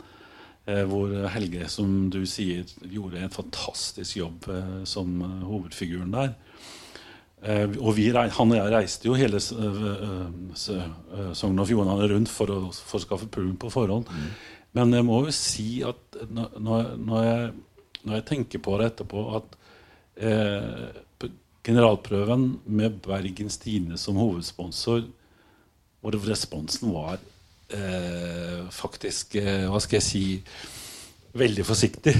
eh, 0.66 0.85
hvor 0.87 1.11
Helge, 1.35 1.69
som 1.71 2.11
du 2.11 2.21
sier, 2.26 2.64
gjorde 2.90 3.23
en 3.23 3.35
fantastisk 3.35 4.16
jobb 4.21 4.49
eh, 4.55 4.85
som 4.87 5.23
eh, 5.23 5.47
hovedfiguren 5.47 6.14
der. 6.14 6.35
Eh, 7.43 7.66
og 7.78 7.97
vi, 7.99 8.09
han 8.14 8.31
og 8.52 8.57
jeg 8.57 8.73
reiste 8.73 9.11
jo 9.11 9.19
hele 9.19 9.40
Sogn 11.37 11.59
og 11.62 11.69
Fjordane 11.69 12.11
rundt 12.14 12.31
for 12.33 12.50
å, 12.50 12.61
for 12.73 12.99
å 12.99 13.05
skaffe 13.05 13.28
publikum 13.28 13.59
på 13.66 13.75
forhånd. 13.75 14.07
Men 14.76 14.93
jeg 14.93 15.05
må 15.09 15.23
jo 15.25 15.33
si 15.35 15.83
at 15.87 16.19
når, 16.31 16.95
når, 17.00 17.23
jeg, 17.25 17.50
når 18.06 18.20
jeg 18.20 18.28
tenker 18.30 18.62
på 18.62 18.78
det 18.80 18.92
etterpå, 18.92 19.25
at 19.38 19.56
eh, 20.22 21.30
generalprøven 21.66 22.48
med 22.64 23.00
Bergens 23.04 23.58
Tidende 23.58 23.98
som 23.98 24.18
hovedsponsor, 24.20 25.04
hvor 26.00 26.18
responsen 26.28 26.92
var 26.94 27.18
eh, 27.75 28.62
faktisk 28.70 29.34
eh, 29.40 29.66
Hva 29.66 29.80
skal 29.82 29.98
jeg 29.98 30.06
si 30.06 30.25
veldig 31.36 31.66
forsiktig. 31.66 32.14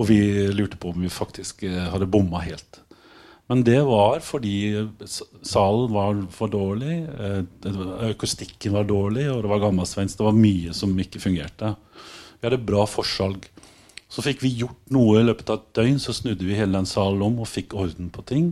Og 0.00 0.08
vi 0.08 0.18
lurte 0.52 0.78
på 0.80 0.92
om 0.92 1.04
vi 1.04 1.12
faktisk 1.12 1.64
eh, 1.68 1.88
hadde 1.92 2.08
bomma 2.10 2.42
helt. 2.44 2.80
Men 3.50 3.64
det 3.66 3.80
var 3.84 4.22
fordi 4.24 4.54
salen 5.44 5.90
var 5.92 6.20
for 6.32 6.48
dårlig, 6.48 7.02
økostikken 7.10 8.06
akustikken 8.12 8.76
var 8.76 8.86
dårlig, 8.88 9.26
og 9.28 9.42
det 9.42 9.50
var 9.50 9.64
gammelsvensk. 9.66 10.16
Det 10.16 10.24
var 10.24 10.38
mye 10.38 10.72
som 10.76 10.94
ikke 11.04 11.20
fungerte. 11.20 11.74
Vi 12.38 12.46
hadde 12.46 12.62
bra 12.64 12.86
forsalg. 12.88 13.44
Så 14.12 14.20
fikk 14.24 14.42
vi 14.44 14.50
gjort 14.60 14.90
noe 14.92 15.20
i 15.22 15.24
løpet 15.24 15.48
av 15.52 15.60
et 15.62 15.70
døgn, 15.78 15.98
så 16.02 16.12
snudde 16.12 16.44
vi 16.44 16.56
hele 16.58 16.76
den 16.76 16.88
salen 16.88 17.22
om 17.24 17.38
og 17.40 17.48
fikk 17.48 17.72
orden 17.80 18.10
på 18.12 18.24
ting. 18.28 18.50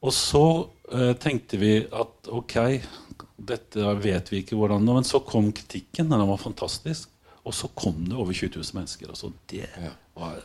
Og 0.00 0.14
så 0.14 0.42
eh, 0.94 1.12
tenkte 1.20 1.58
vi 1.60 1.72
at 1.84 2.30
ok, 2.32 2.54
dette 3.50 3.92
vet 4.02 4.30
vi 4.32 4.40
ikke 4.42 4.56
hvordan 4.58 4.84
nå, 4.86 4.94
Men 4.98 5.06
så 5.06 5.20
kom 5.26 5.50
kritikken, 5.52 6.08
den 6.10 6.24
var 6.30 6.40
fantastisk. 6.40 7.10
Og 7.44 7.54
så 7.56 7.68
kom 7.76 8.02
det 8.08 8.16
over 8.16 8.32
20 8.32 8.56
000 8.56 8.76
mennesker. 8.76 9.08
Altså 9.12 9.32
det 9.52 9.66
Ja. 9.76 9.92
var 10.14 10.40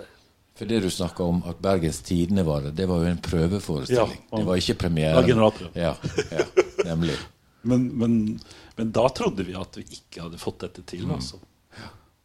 For 0.55 0.69
det 0.69 0.83
du 0.83 0.89
snakka 0.93 1.23
om 1.25 1.41
at 1.49 1.59
Bergens 1.63 2.01
Tidende 2.05 2.43
var 2.45 2.61
det, 2.61 2.75
det 2.77 2.85
var 2.87 3.01
jo 3.03 3.09
en 3.09 3.17
prøveforestilling. 3.23 4.19
Ja, 4.31 4.37
det 4.37 4.45
var 4.45 4.59
ikke 4.61 4.75
premiere. 4.83 5.15
Ja, 5.75 5.95
ja, 6.31 6.45
nemlig. 6.85 7.15
Men, 7.63 7.85
men, 7.95 8.15
men 8.75 8.89
da 8.91 9.05
trodde 9.15 9.45
vi 9.47 9.53
at 9.55 9.77
vi 9.79 9.85
ikke 9.87 10.25
hadde 10.25 10.35
fått 10.37 10.65
dette 10.65 10.81
til. 10.83 11.05
Altså. 11.15 11.37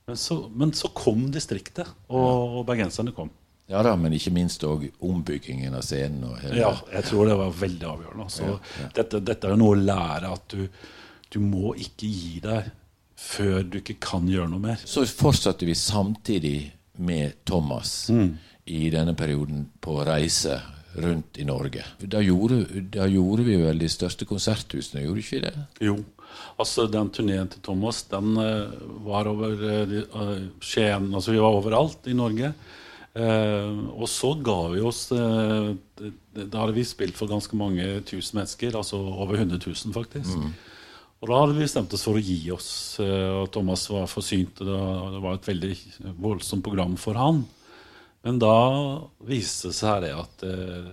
Men, 0.09 0.17
så, 0.17 0.39
men 0.57 0.73
så 0.73 0.89
kom 0.97 1.27
distriktet, 1.33 1.91
og, 2.09 2.59
og 2.59 2.63
bergenserne 2.69 3.13
kom. 3.13 3.29
Ja 3.69 3.83
da, 3.85 3.93
men 4.01 4.15
ikke 4.17 4.33
minst 4.33 4.63
òg 4.65 4.87
ombyggingen 5.05 5.75
av 5.77 5.85
scenen. 5.85 6.31
Ja, 6.57 6.71
jeg 6.95 7.05
tror 7.11 7.29
det 7.29 7.35
var 7.37 7.53
veldig 7.53 7.89
avgjørende. 7.91 8.25
Altså. 8.25 8.55
Dette, 8.97 9.21
dette 9.21 9.51
er 9.51 9.61
noe 9.61 9.75
å 9.77 9.81
lære 9.83 10.31
at 10.33 10.55
du, 10.55 10.63
du 11.29 11.39
må 11.45 11.75
ikke 11.77 12.09
gi 12.09 12.39
deg 12.41 12.71
før 13.19 13.61
du 13.69 13.77
ikke 13.83 13.99
kan 14.01 14.31
gjøre 14.31 14.49
noe 14.55 14.65
mer. 14.71 14.81
Så 14.89 15.05
fortsatte 15.13 15.69
vi 15.69 15.77
samtidig 15.77 16.57
med 17.05 17.43
Thomas 17.45 18.09
i 18.09 18.89
denne 18.95 19.13
perioden 19.19 19.67
på 19.85 20.01
reise 20.09 20.57
rundt 21.03 21.39
i 21.39 21.45
Norge. 21.45 21.85
Da 22.05 22.21
gjorde, 22.25 22.63
da 22.95 23.07
gjorde 23.11 23.45
vi 23.45 23.57
vel 23.57 23.79
de 23.79 23.89
største 23.89 24.25
konserthusene, 24.29 25.03
gjorde 25.05 25.21
vi 25.21 25.27
ikke 25.27 25.43
det? 25.47 25.55
Jo. 25.81 25.97
Altså 26.59 26.87
Den 26.91 27.09
turneen 27.11 27.49
til 27.51 27.61
Thomas 27.63 28.03
den 28.11 28.37
eh, 28.37 28.71
var 29.07 29.27
over 29.31 29.53
eh, 29.65 29.93
eh, 30.03 30.43
Skien 30.61 31.09
Altså 31.15 31.33
vi 31.33 31.39
var 31.43 31.57
overalt 31.57 32.07
i 32.07 32.15
Norge. 32.15 32.53
Og 33.19 34.07
så 34.07 34.29
ga 34.47 34.69
vi 34.71 34.81
oss 34.87 35.09
Da 35.11 36.61
hadde 36.61 36.75
vi 36.77 36.85
spilt 36.87 37.17
for 37.19 37.27
ganske 37.31 37.57
mange 37.59 37.87
tusen 38.07 38.39
mennesker. 38.39 38.77
Altså 38.79 38.99
over 39.01 39.35
100 39.41 39.59
000, 39.65 39.93
faktisk. 39.97 40.37
Og 41.19 41.27
da 41.33 41.41
hadde 41.41 41.57
vi 41.57 41.65
bestemt 41.65 41.95
oss 41.97 42.05
for 42.07 42.15
å 42.15 42.23
gi 42.23 42.37
oss. 42.55 42.69
og 43.03 43.49
Thomas 43.51 43.89
var 43.91 44.07
forsynt. 44.07 44.61
og 44.61 44.67
Det 44.67 44.77
var- 44.79 45.11
det 45.17 45.23
var 45.25 45.35
et 45.35 45.49
veldig 45.49 45.77
voldsomt 46.21 46.63
program 46.63 46.95
for 46.97 47.15
han. 47.15 47.45
Men 48.27 48.41
da 48.43 48.55
viste 49.29 49.71
det 49.71 49.77
seg 49.79 50.03
det 50.05 50.15
at 50.17 50.43
eh, 50.47 50.89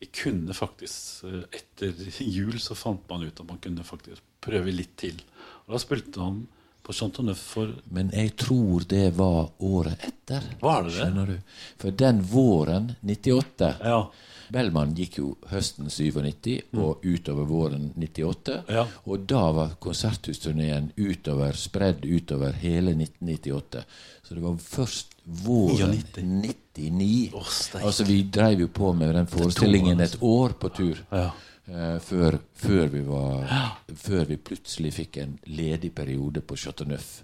vi 0.00 0.08
kunne 0.16 0.54
faktisk 0.56 1.26
eh, 1.28 1.42
Etter 1.60 1.92
jul 2.24 2.56
så 2.62 2.76
fant 2.78 3.04
man 3.10 3.26
ut 3.26 3.36
at 3.42 3.46
man 3.48 3.60
kunne 3.62 3.84
faktisk 3.86 4.24
prøve 4.40 4.72
litt 4.72 4.96
til. 5.00 5.20
Og 5.66 5.76
da 5.76 5.82
spilte 5.82 6.22
han 6.24 6.40
på 6.80 6.94
Chantoneuf 6.96 7.42
for 7.52 7.74
Men 7.92 8.08
jeg 8.16 8.32
tror 8.40 8.86
det 8.88 9.10
var 9.18 9.50
året 9.60 10.00
etter. 10.08 10.46
Var 10.62 10.82
det 10.86 10.90
det? 10.90 10.96
Skjønner 10.96 11.28
du? 11.34 11.56
For 11.82 12.00
den 12.04 12.22
våren 12.32 12.94
98 13.04 13.74
Ja. 13.84 14.00
Bellman 14.50 14.94
gikk 14.98 15.18
jo 15.20 15.28
høsten 15.50 15.90
97 15.90 16.74
og 16.80 17.04
utover 17.06 17.46
våren 17.48 17.90
98. 17.96 18.56
Ja. 18.70 18.86
Og 19.06 19.26
da 19.30 19.42
var 19.54 19.76
konserthusturneen 19.82 20.90
utover, 20.98 21.54
spredd 21.58 22.06
utover 22.06 22.56
hele 22.62 22.96
1998. 22.96 23.84
Så 24.22 24.34
det 24.34 24.42
var 24.44 24.58
først 24.64 25.14
våren 25.44 25.94
99. 25.94 27.30
Å, 27.34 27.44
steik. 27.46 27.84
altså 27.84 28.08
Vi 28.08 28.18
dreiv 28.32 28.66
jo 28.66 28.72
på 28.74 28.92
med 28.96 29.14
den 29.14 29.30
forestillingen 29.30 30.02
et 30.02 30.18
år 30.20 30.58
på 30.58 30.74
tur. 30.74 31.04
Ja. 31.10 31.30
Uh, 31.70 31.96
før, 32.02 32.40
før, 32.58 32.86
vi 32.90 33.00
var, 33.06 33.50
før 33.94 34.24
vi 34.26 34.40
plutselig 34.42 34.90
fikk 34.96 35.20
en 35.22 35.36
ledig 35.46 35.92
periode 35.94 36.42
på 36.42 36.58
Chateau 36.58 36.88
Neuf. 36.90 37.20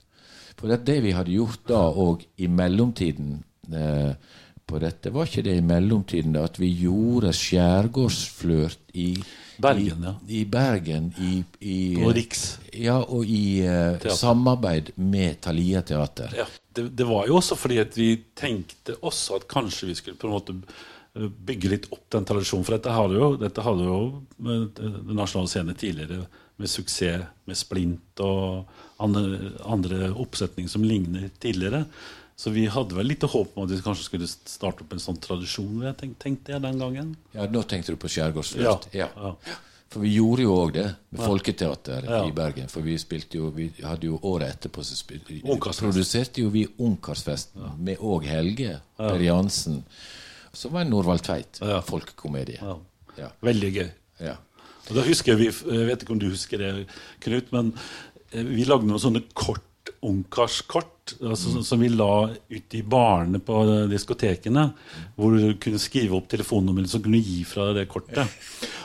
For 0.56 0.70
det, 0.70 0.84
det 0.86 1.00
vi 1.04 1.14
hadde 1.16 1.34
gjort 1.34 1.66
da 1.68 1.82
og 1.90 2.22
i 2.40 2.46
mellomtiden 2.48 3.42
eh, 3.74 4.12
på 4.66 4.80
dette, 4.82 5.12
var 5.14 5.28
ikke 5.28 5.44
det 5.46 5.56
i 5.60 5.64
mellomtiden 5.64 6.34
da 6.34 6.42
at 6.48 6.56
vi 6.58 6.72
gjorde 6.74 7.30
skjærgårdsflørt 7.36 8.96
i 8.98 9.10
Bergen, 9.62 10.02
ja. 10.04 10.14
i, 10.26 10.40
i 10.40 10.44
Bergen 10.50 11.06
i, 11.22 11.36
i, 11.60 11.76
på 11.96 12.10
Riks. 12.16 12.42
Ja, 12.74 12.98
og 13.00 13.30
i 13.30 13.62
uh, 13.62 14.02
samarbeid 14.12 14.90
med 14.98 15.38
Thalia 15.46 15.84
Teater. 15.86 16.34
Ja, 16.36 16.48
det, 16.76 16.88
det 16.98 17.06
var 17.08 17.30
jo 17.30 17.38
også 17.38 17.56
fordi 17.58 17.78
at 17.84 17.94
vi 17.96 18.10
tenkte 18.36 18.98
også 19.00 19.38
at 19.38 19.46
kanskje 19.48 19.92
vi 19.92 19.96
skulle 20.00 20.18
på 20.20 20.28
en 20.28 20.34
måte 20.34 20.58
eh, 20.58 21.30
bygge 21.30 21.72
litt 21.72 21.88
opp 21.94 22.04
den 22.12 22.26
tradisjonen. 22.28 22.66
For 22.66 22.76
dette 22.76 22.98
hadde 22.98 23.22
jo, 23.22 23.30
dette 23.40 23.64
hadde 23.64 23.86
jo 23.86 24.02
med 24.42 24.68
Den 24.82 25.16
nasjonale 25.16 25.52
scene 25.52 25.78
tidligere 25.78 26.26
med 26.56 26.72
suksess 26.72 27.24
med 27.46 27.58
Splint 27.58 28.20
og 28.24 28.66
andre, 29.02 29.52
andre 29.62 30.10
oppsetninger 30.10 30.72
som 30.72 30.84
ligner 30.84 31.30
tidligere. 31.40 31.84
Så 32.36 32.50
vi 32.52 32.66
hadde 32.68 32.92
vel 32.98 33.08
litt 33.08 33.22
håp 33.24 33.54
om 33.56 33.64
at 33.64 33.70
vi 33.72 33.78
kanskje 33.80 34.04
skulle 34.10 34.26
starte 34.28 34.84
opp 34.84 34.92
en 34.92 35.00
sånn 35.00 35.16
tradisjon. 35.24 35.78
Jeg 35.86 35.96
tenkte, 35.96 36.18
tenkte 36.26 36.52
jeg 36.52 36.62
den 36.66 36.78
gangen. 36.82 37.14
Ja, 37.32 37.46
Nå 37.48 37.62
tenkte 37.64 37.94
du 37.94 37.96
på 38.02 38.10
Skjærgårdsfest? 38.12 38.90
Ja, 38.92 39.06
Ja. 39.06 39.08
ja. 39.46 39.54
For 39.88 40.02
vi 40.02 40.10
gjorde 40.16 40.42
jo 40.42 40.52
òg 40.58 40.72
det 40.74 40.84
med 41.14 41.20
Folketeater 41.22 42.04
i 42.26 42.32
Bergen. 42.34 42.66
For 42.68 42.82
vi 42.82 42.96
spilte 42.98 43.38
jo 43.38 43.50
Vi 43.54 43.68
hadde 43.82 44.08
jo 44.10 44.18
året 44.26 44.50
etterpå 44.56 44.82
så 44.84 44.96
spilte, 44.98 45.38
produserte 45.78 46.42
jo 46.42 46.50
vi 46.50 46.66
Ungkarsfesten 46.82 47.62
med 47.78 47.98
òg 48.02 48.26
Helge 48.26 48.80
Per 48.98 49.22
Jansen. 49.22 49.84
Som 50.52 50.72
var 50.72 50.82
en 50.82 50.90
Norvald 50.90 51.22
Tveit 51.22 51.60
Ja. 51.62 51.80
folkekomedie. 51.80 52.58
Veldig 53.40 53.72
gøy. 53.78 53.90
Ja. 54.20 54.36
Og 54.90 54.94
da 54.96 55.02
husker 55.06 55.32
jeg, 55.36 55.38
vi, 55.38 55.76
jeg 55.78 55.86
vet 55.86 56.02
ikke 56.02 56.12
om 56.12 56.18
du 56.18 56.28
husker 56.30 56.58
det, 56.58 56.86
Knut, 57.20 57.50
men 57.52 57.72
eh, 58.32 58.42
vi 58.42 58.64
lagde 58.64 58.86
noen 58.86 59.00
sånne 59.00 59.22
kort 59.34 59.90
ungkarskort 60.02 60.92
altså, 61.20 61.52
som- 61.52 61.62
som 61.64 61.80
vi 61.80 61.88
la 61.88 62.28
ut 62.50 62.74
i 62.74 62.82
barene 62.82 63.38
på 63.38 63.60
diskotekene. 63.90 64.72
Hvor 65.16 65.36
du 65.36 65.54
kunne 65.62 65.78
skrive 65.78 66.16
opp 66.18 66.28
telefonnummeret 66.28 66.88
så 66.92 67.00
kunne 67.02 67.20
gi 67.22 67.42
fra 67.44 67.68
deg 67.72 67.76
det 67.82 67.88
kortet. 67.88 68.28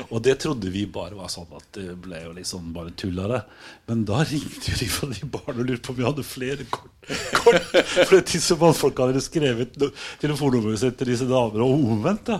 Og 0.09 0.21
det 0.23 0.39
trodde 0.39 0.69
vi 0.71 0.85
bare 0.85 1.15
var 1.15 1.27
sånn 1.29 1.47
at 1.55 1.67
det 1.77 1.95
ble 2.01 2.21
jo 2.23 2.31
litt 2.33 2.47
sånn 2.49 2.71
bare 2.73 2.91
tull 2.97 3.19
av 3.19 3.29
det. 3.35 3.41
Men 3.87 4.05
da 4.05 4.23
ringte 4.23 4.71
jo 4.71 4.77
de 4.79 4.87
fra 4.89 5.09
de 5.11 5.25
barna 5.33 5.59
og 5.59 5.67
lurte 5.67 5.81
på 5.87 5.93
om 5.93 5.99
vi 6.01 6.07
hadde 6.07 6.23
flere 6.27 6.65
kort. 6.71 6.89
kort. 7.33 7.61
For 8.07 8.21
disse 8.21 8.55
mannfolka 8.59 9.07
hadde 9.09 9.21
skrevet 9.23 9.75
telefonnummeret 10.21 10.79
sitt 10.83 10.97
til 10.99 11.11
disse 11.11 11.27
damer, 11.29 11.61
og 11.65 11.85
omvendt. 11.95 12.25
da. 12.25 12.39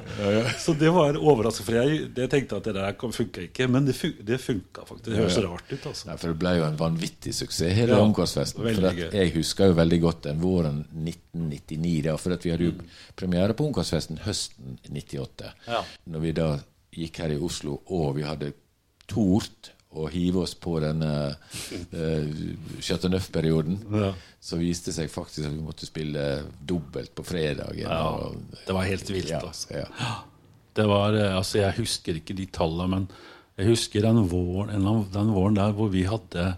Så 0.62 0.74
det 0.78 0.92
var 0.94 1.18
overraskende. 1.20 1.66
For 1.66 1.78
jeg, 1.80 2.12
jeg 2.16 2.30
tenkte 2.32 2.58
at 2.62 2.64
det 2.70 2.76
der 2.78 2.94
funka 3.12 3.46
ikke, 3.48 3.68
men 3.72 3.86
det, 3.86 3.96
fun 3.98 4.14
det 4.24 4.40
funka 4.42 4.86
faktisk. 4.88 5.06
Det 5.12 5.18
høres 5.20 5.38
rart 5.46 5.72
ut. 5.74 5.86
altså. 5.92 6.08
Nei, 6.12 6.18
for 6.22 6.28
det 6.34 6.40
ble 6.44 6.54
jo 6.58 6.66
en 6.68 6.78
vanvittig 6.80 7.34
suksess, 7.36 7.74
hele 7.76 7.96
Ja, 7.98 8.02
omgangsfesten. 8.06 8.62
For 8.76 8.88
at 8.92 9.14
jeg 9.18 9.34
husker 9.36 9.71
jo 9.71 9.71
veldig 9.78 10.00
godt 10.04 10.24
den 10.30 10.42
våren 10.42 10.80
1999, 10.92 12.02
da, 12.08 12.16
for 12.20 12.38
vi 12.42 12.52
hadde 12.54 12.70
jo 12.70 12.74
premiere 13.20 13.56
på 13.58 13.68
Ungkarsfesten 13.70 14.22
høsten 14.26 14.78
98. 14.90 15.52
Ja. 15.68 15.84
Når 16.12 16.26
vi 16.26 16.34
da 16.38 16.50
gikk 16.96 17.22
her 17.24 17.34
i 17.36 17.40
Oslo, 17.40 17.80
og 17.94 18.16
vi 18.18 18.26
hadde 18.28 18.54
tort 19.12 19.72
å 19.92 20.06
hive 20.08 20.46
oss 20.46 20.54
på 20.56 20.78
denne 20.80 21.12
uh, 21.36 22.28
Chateau 22.80 23.12
Neuf-perioden, 23.12 23.82
Ja. 23.92 24.14
så 24.40 24.60
viste 24.60 24.90
det 24.92 24.96
seg 25.02 25.12
faktisk 25.12 25.48
at 25.50 25.52
vi 25.56 25.64
måtte 25.66 25.88
spille 25.88 26.24
dobbelt 26.64 27.12
på 27.16 27.26
fredagen. 27.28 27.84
Ja, 27.84 28.00
og, 28.08 28.38
det 28.66 28.76
var 28.78 28.88
helt 28.88 29.10
vilt. 29.12 29.30
ja, 29.34 29.42
altså. 29.44 29.84
ja. 29.84 30.14
Det 30.74 30.86
var, 30.88 31.12
eh, 31.20 31.36
altså 31.36 31.58
Jeg 31.60 31.76
husker 31.82 32.16
ikke 32.22 32.36
de 32.38 32.46
tallene, 32.48 32.88
men 32.88 33.08
jeg 33.60 33.74
husker 33.74 34.06
den 34.06 34.22
våren, 34.32 34.86
den 35.12 35.34
våren 35.36 35.58
der 35.60 35.74
hvor 35.76 35.92
vi 35.92 36.06
hadde 36.08 36.54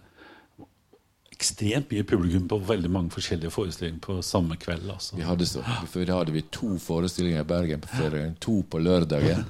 ekstremt 1.43 1.91
mye 1.91 2.05
publikum 2.07 2.47
på 2.50 2.57
veldig 2.71 2.89
mange 2.93 3.12
forskjellige 3.13 3.51
forestillinger 3.53 4.00
på 4.03 4.17
samme 4.23 4.55
kveld. 4.62 4.88
altså. 4.95 5.17
Vi 5.19 5.27
hadde 5.27 5.47
så, 5.50 5.63
for 5.91 6.07
da 6.07 6.21
hadde 6.21 6.35
vi 6.35 6.45
to 6.55 6.77
forestillinger 6.79 7.43
i 7.43 7.50
Bergen 7.53 7.83
på 7.83 7.91
fredagen, 7.97 8.38
to 8.43 8.62
på 8.63 8.79
lørdagen 8.79 9.43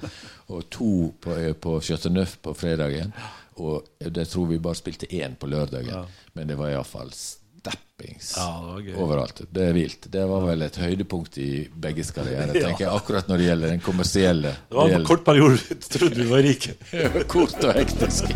og 0.49 0.65
to 0.73 0.91
på, 1.21 1.37
eh, 1.37 1.53
på 1.53 1.77
Chateauneuf 1.85 2.39
på 2.41 2.55
fredagen. 2.57 3.13
Og 3.61 3.85
det 4.01 4.25
tror 4.31 4.49
vi 4.49 4.57
bare 4.57 4.79
spilte 4.79 5.05
én 5.13 5.35
på 5.37 5.47
lørdagen, 5.47 6.09
men 6.33 6.49
det 6.49 6.57
var 6.57 6.71
iallfall 6.73 7.11
stappings 7.13 8.33
Ja, 8.37 8.79
det 8.81 8.95
overalt. 8.97 9.43
Det 9.53 9.67
er 9.69 9.75
vilt. 9.77 10.07
Det 10.11 10.23
var 10.27 10.41
vel 10.47 10.65
et 10.65 10.79
høydepunkt 10.81 11.37
i 11.37 11.67
begges 11.85 12.09
karriere, 12.15 12.49
tenker 12.65 12.87
jeg, 12.87 12.91
akkurat 12.91 13.29
når 13.29 13.37
det 13.43 13.45
gjelder 13.51 13.75
den 13.75 13.85
kommersielle 13.85 14.55
Det 14.69 14.79
var 14.79 14.97
en 14.97 15.05
kort 15.05 15.23
periode 15.27 15.61
du 15.69 15.87
trodde 15.97 16.17
vi 16.17 16.29
var 16.31 16.43
rike. 16.49 16.75
Kort 17.33 17.61
og 17.61 17.77
hektisk. 17.77 18.33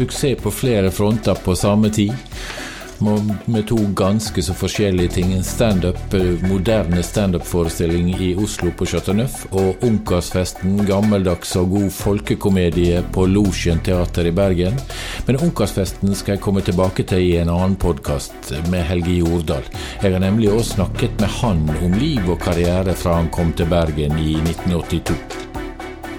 Suksess 0.00 0.42
på 0.42 0.50
flere 0.50 0.90
fronter 0.90 1.34
på 1.34 1.54
samme 1.56 1.90
tid. 1.90 2.12
Med 3.44 3.66
to 3.68 3.76
ganske 3.96 4.42
så 4.42 4.54
forskjellige 4.56 5.08
ting. 5.08 5.32
En 5.32 5.44
standup, 5.44 6.14
eh, 6.14 6.48
moderne 6.48 7.02
standup-forestilling 7.02 8.08
i 8.20 8.34
Oslo 8.34 8.70
på 8.70 8.86
Chateau 8.86 9.14
Neuf, 9.14 9.46
og 9.50 9.84
Ungkarsfesten, 9.84 10.86
gammeldags 10.86 11.56
og 11.56 11.70
god 11.70 11.90
folkekomedie 11.90 13.02
på 13.12 13.26
Losjen 13.26 13.80
teater 13.84 14.26
i 14.26 14.32
Bergen. 14.32 14.80
Men 15.26 15.36
Ungkarsfesten 15.36 16.14
skal 16.14 16.32
jeg 16.32 16.40
komme 16.40 16.60
tilbake 16.60 17.04
til 17.04 17.20
i 17.20 17.36
en 17.36 17.48
annen 17.48 17.76
podkast 17.76 18.54
med 18.70 18.82
Helge 18.82 19.18
Jordal. 19.18 19.68
Jeg 20.02 20.12
har 20.12 20.20
nemlig 20.20 20.48
også 20.48 20.74
snakket 20.74 21.20
med 21.20 21.28
han 21.28 21.70
om 21.84 21.92
liv 21.92 22.30
og 22.30 22.40
karriere 22.40 22.94
fra 22.94 23.20
han 23.20 23.28
kom 23.28 23.52
til 23.52 23.66
Bergen 23.66 24.16
i 24.18 24.40
1982. 24.40 25.16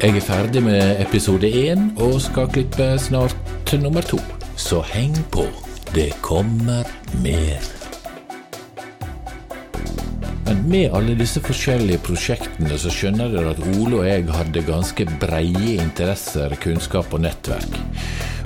Jeg 0.01 0.17
er 0.17 0.23
ferdig 0.25 0.63
med 0.63 1.01
episode 1.01 1.45
én 1.45 1.91
og 2.01 2.21
skal 2.21 2.47
klippe 2.49 2.87
snart 2.97 3.50
nummer 3.77 4.01
to. 4.01 4.19
Så 4.55 4.81
heng 4.81 5.15
på. 5.31 5.45
Det 5.93 6.11
kommer 6.21 6.87
mer. 7.23 7.59
Men 10.45 10.69
med 10.69 10.91
alle 10.91 11.15
disse 11.15 11.39
forskjellige 11.43 12.01
prosjektene 12.03 12.75
så 12.79 12.91
skjønner 12.91 13.31
dere 13.31 13.53
at 13.53 13.61
Ole 13.77 14.01
og 14.01 14.07
jeg 14.09 14.25
hadde 14.35 14.65
ganske 14.67 15.05
breie 15.21 15.77
interesser, 15.77 16.51
kunnskap 16.59 17.13
og 17.15 17.23
nettverk. 17.23 17.79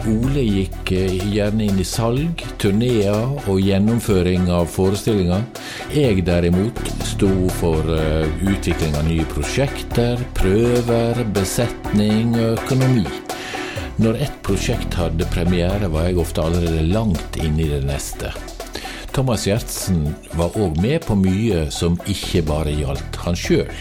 Ole 0.05 0.43
gikk 0.45 0.91
eh, 0.93 1.15
gjerne 1.33 1.65
inn 1.65 1.81
i 1.81 1.87
salg, 1.87 2.43
turneer 2.61 3.49
og 3.49 3.57
gjennomføring 3.57 4.51
av 4.53 4.69
forestillinger. 4.69 5.41
Jeg 5.97 6.21
derimot 6.27 6.77
sto 7.09 7.31
for 7.57 7.89
eh, 7.97 8.29
utvikling 8.45 8.93
av 8.99 9.09
nye 9.09 9.25
prosjekter, 9.33 10.21
prøver, 10.37 11.25
besetning 11.33 12.35
og 12.37 12.59
økonomi. 12.59 13.24
Når 13.95 14.17
ett 14.19 14.39
prosjekt 14.43 14.93
hadde 14.99 15.23
premiere, 15.31 15.87
var 15.87 16.09
jeg 16.09 16.17
ofte 16.19 16.43
allerede 16.43 16.81
langt 16.83 17.37
inne 17.39 17.63
i 17.63 17.67
det 17.71 17.85
neste. 17.87 18.33
Thomas 19.15 19.45
Gjertsen 19.47 20.09
var 20.35 20.57
òg 20.59 20.75
med 20.83 21.05
på 21.07 21.15
mye 21.15 21.69
som 21.71 21.95
ikke 22.11 22.41
bare 22.43 22.73
gjaldt 22.75 23.21
han 23.23 23.39
sjøl. 23.39 23.71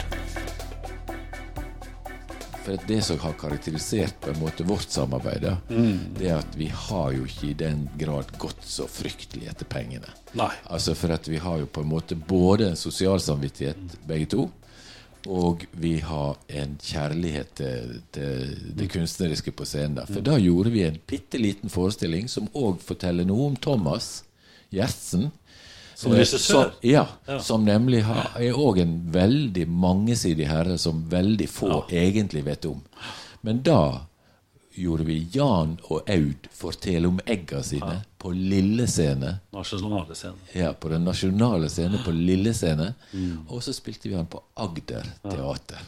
For 2.63 2.79
Det 2.87 3.01
som 3.03 3.19
har 3.25 3.35
karakterisert 3.43 4.15
på 4.23 4.31
en 4.31 4.39
måte 4.39 4.63
vårt 4.65 4.87
samarbeid, 4.95 5.51
mm. 5.67 6.15
det 6.21 6.31
er 6.31 6.39
at 6.39 6.55
vi 6.63 6.71
har 6.71 7.11
jo 7.19 7.27
ikke 7.27 7.51
i 7.51 7.59
den 7.67 7.89
grad 7.99 8.31
gått 8.39 8.63
så 8.63 8.87
fryktelig 8.87 9.51
etter 9.51 9.67
pengene. 9.67 10.15
Nei. 10.39 10.53
Altså 10.71 10.95
For 10.95 11.11
at 11.11 11.27
vi 11.27 11.43
har 11.43 11.59
jo 11.59 11.67
på 11.67 11.83
en 11.83 11.91
måte 11.91 12.15
både 12.15 12.71
en 12.71 12.79
sosial 12.79 13.19
samvittighet, 13.19 13.99
begge 14.07 14.31
to, 14.31 14.47
og 15.27 15.65
vi 15.71 15.99
har 16.05 16.37
en 16.49 16.77
kjærlighet 16.83 17.55
til, 17.57 17.95
til 18.13 18.51
det 18.77 18.89
kunstneriske 18.93 19.55
på 19.57 19.65
scenen. 19.69 19.97
da. 20.01 20.05
For 20.09 20.25
da 20.25 20.37
gjorde 20.39 20.73
vi 20.75 20.85
en 20.85 20.99
bitte 21.09 21.41
liten 21.41 21.73
forestilling 21.73 22.29
som 22.29 22.51
òg 22.53 22.83
forteller 22.85 23.25
noe 23.29 23.49
om 23.53 23.57
Thomas 23.57 24.25
Gjertsen. 24.75 25.31
Som 25.95 26.13
Eh, 26.13 26.19
regissør? 26.19 26.73
Ja, 26.83 27.07
som 27.41 27.65
nemlig 27.65 28.03
har, 28.03 28.33
er 28.37 28.53
òg 28.59 28.81
en 28.83 28.97
veldig 29.15 29.69
mangesidig 29.69 30.49
herre 30.51 30.79
som 30.79 31.05
veldig 31.11 31.49
få 31.49 31.85
egentlig 31.91 32.45
vet 32.45 32.67
om. 32.67 32.83
Men 33.41 33.63
da 33.63 34.07
gjorde 34.75 35.05
vi 35.07 35.21
Jan 35.33 35.79
og 35.89 36.11
Aud 36.11 36.49
fortelle 36.53 37.09
om 37.09 37.21
egga 37.27 37.63
sine 37.63 38.03
på 38.25 38.33
lille 38.33 38.87
scene. 38.89 39.35
Nasjonale 39.53 40.15
scene. 40.17 40.41
Ja, 40.57 40.71
på 40.73 40.89
den 40.89 41.05
nasjonale 41.05 41.69
scene 41.69 41.99
på 42.05 42.13
Lille 42.17 42.55
Scene. 42.57 42.87
Og 43.53 43.61
så 43.67 43.75
spilte 43.77 44.09
vi 44.09 44.17
han 44.17 44.29
på 44.33 44.41
Agder 44.65 45.05
Teater. 45.27 45.83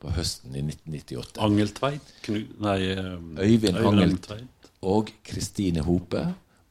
På 0.00 0.12
høsten 0.16 0.56
i 0.56 0.62
1998. 0.64 1.36
Angeltveit? 1.44 2.14
Knu, 2.24 2.38
nei, 2.64 2.78
Øyvind, 2.96 3.38
Øyvind 3.44 3.76
Angelt 3.76 4.02
Angeltveit. 4.30 4.70
og 4.84 5.12
Kristine 5.24 5.84
Hope. 5.84 6.24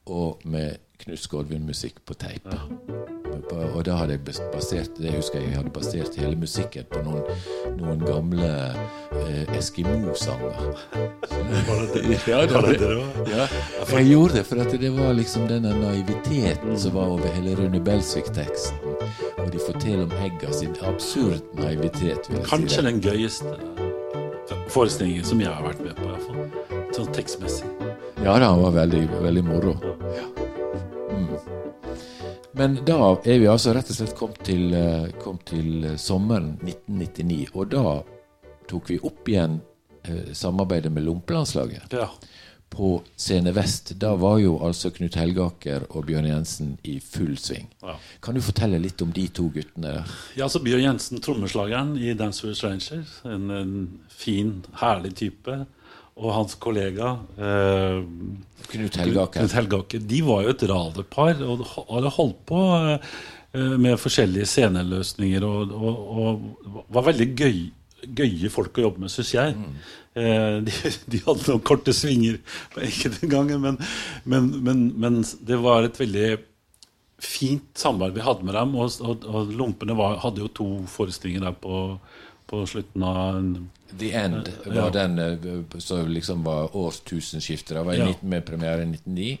Og 0.06 0.40
med 0.44 0.76
Knut 1.00 1.18
Skålvin-musikk 1.18 2.04
på 2.06 2.14
teip. 2.14 2.46
Og 3.74 3.80
da 3.84 3.96
hadde 3.98 4.14
jeg 4.14 4.22
basert 4.52 4.96
Det 4.96 5.10
husker 5.16 5.40
jeg 5.40 5.48
jeg 5.50 5.56
hadde 5.58 5.72
basert 5.74 6.16
hele 6.16 6.36
musikken 6.38 6.86
på 6.90 7.02
noen, 7.04 7.24
noen 7.80 8.04
gamle 8.06 8.50
eh, 9.24 9.56
Eskimo-sanger. 9.58 10.54
Ja, 12.28 12.40
det 12.46 12.78
det? 12.80 12.88
Ja, 13.30 13.46
jeg 13.90 14.06
gjorde 14.08 14.38
det 14.38 14.44
for 14.46 14.62
at 14.62 14.72
det 14.80 14.90
var 14.96 15.12
liksom 15.16 15.46
denne 15.50 15.74
naiviteten 15.80 16.78
som 16.78 16.94
var 16.96 17.14
over 17.16 17.32
hele 17.36 17.54
Rune 17.58 17.80
Belsvik-teksten. 17.84 18.78
Og 19.38 19.52
de 19.52 19.60
forteller 19.66 20.04
om 20.06 20.14
Egga 20.24 20.52
sin 20.52 20.76
absurd 20.82 21.42
naivitet, 21.58 22.30
Kanskje 22.48 22.80
si. 22.80 22.86
den 22.88 23.00
gøyeste 23.04 23.56
forestillingen 24.74 25.24
som 25.24 25.40
jeg 25.42 25.52
har 25.52 25.66
vært 25.66 25.82
med 25.84 25.98
på, 25.98 26.08
iallfall. 26.08 26.88
Sånn 26.94 27.12
tekstmessig. 27.14 27.83
Ja 28.24 28.38
da, 28.38 28.46
han 28.46 28.62
var 28.62 28.70
veldig, 28.70 29.08
veldig 29.20 29.44
moro. 29.44 29.76
Ja. 30.16 30.44
Mm. 31.16 31.26
Men 32.52 32.78
da 32.86 33.10
er 33.24 33.38
vi 33.38 33.48
altså 33.52 33.74
rett 33.76 33.90
og 33.92 33.98
slett 33.98 34.14
kommet 34.16 34.40
til, 34.48 34.72
eh, 34.72 35.10
kom 35.20 35.36
til 35.44 35.84
eh, 35.84 35.98
sommeren 36.00 36.54
1999. 36.62 37.50
Og 37.52 37.68
da 37.74 37.98
tok 38.70 38.88
vi 38.94 38.96
opp 39.04 39.28
igjen 39.28 39.58
eh, 40.08 40.32
samarbeidet 40.32 40.92
med 40.92 41.04
Lompelandslaget. 41.04 41.92
Ja. 41.92 42.08
på 42.74 43.02
Scene 43.16 43.52
Vest. 43.52 43.92
Da 44.00 44.14
var 44.16 44.38
jo 44.40 44.56
altså 44.66 44.90
Knut 44.90 45.14
Helgaker 45.14 45.84
og 45.90 46.08
Bjørn 46.08 46.26
Jensen 46.26 46.72
i 46.82 46.96
full 47.04 47.36
sving. 47.38 47.68
Ja. 47.84 47.98
Kan 48.24 48.34
du 48.34 48.42
fortelle 48.42 48.80
litt 48.82 49.04
om 49.04 49.12
de 49.14 49.28
to 49.28 49.50
guttene? 49.52 50.00
Ja, 50.34 50.48
så 50.48 50.64
Bjørn 50.64 50.82
Jensen, 50.82 51.20
trommeslageren 51.22 51.92
i 52.00 52.16
Dance 52.18 52.42
with 52.46 52.56
Stranger. 52.56 53.04
En, 53.28 53.50
en 53.50 53.76
fin, 54.08 54.56
herlig 54.80 55.12
type. 55.20 55.60
Og 56.14 56.30
hans 56.30 56.54
kollega 56.62 57.16
eh, 57.34 58.02
Knut 58.70 58.98
Helgake. 59.00 59.38
Knut 59.40 59.54
Helgake. 59.56 59.98
De 59.98 60.20
var 60.26 60.44
jo 60.44 60.52
et 60.54 60.66
raderpar 60.70 61.42
og 61.42 61.64
hadde 61.88 62.12
holdt 62.16 62.44
på 62.48 62.60
eh, 62.78 63.74
med 63.82 63.98
forskjellige 64.00 64.46
sceneløsninger 64.50 65.46
og, 65.46 65.74
og, 65.74 66.14
og 66.14 66.86
var 66.94 67.08
veldig 67.10 67.28
gøy, 67.34 67.60
gøye 68.06 68.52
folk 68.52 68.78
å 68.78 68.88
jobbe 68.88 69.04
med, 69.04 69.12
syns 69.12 69.34
jeg. 69.34 69.58
Eh, 70.14 70.62
de, 70.62 70.74
de 71.12 71.22
hadde 71.26 71.48
noen 71.50 71.66
korte 71.66 71.94
svinger 71.96 72.38
på 72.74 72.82
enkelte 72.86 73.30
ganger, 73.30 73.62
men, 73.62 73.78
men, 74.24 74.50
men, 74.62 74.84
men 74.94 75.22
det 75.42 75.58
var 75.62 75.86
et 75.86 75.98
veldig 75.98 76.28
fint 77.24 77.78
samarbeid 77.78 78.18
vi 78.18 78.26
hadde 78.26 78.46
med 78.46 78.56
dem. 78.58 78.76
Og, 78.78 79.02
og 79.02 79.54
Lompene 79.58 79.96
var, 79.98 80.20
hadde 80.22 80.44
jo 80.44 80.52
to 80.54 80.68
forestillinger 80.90 81.48
der 81.48 81.58
på, 81.58 81.86
på 82.46 82.62
slutten 82.66 83.02
av 83.02 83.38
The 83.98 84.10
End 84.12 84.48
var 84.66 84.90
den 84.90 85.18
eh, 85.18 85.78
som 85.78 86.08
liksom 86.08 86.42
var 86.44 86.76
årtusenskiftet. 86.76 87.76
Det 87.76 87.82
var 87.82 87.94
i 87.94 87.98
Ja. 87.98 88.06
19, 88.10 88.28
med 88.28 88.44
premiere 88.46 88.82
i 88.82 88.86
1909. 88.90 89.38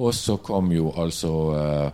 Og 0.00 0.14
så 0.14 0.36
kom 0.36 0.70
jo 0.72 0.92
altså 0.96 1.30
uh, 1.50 1.90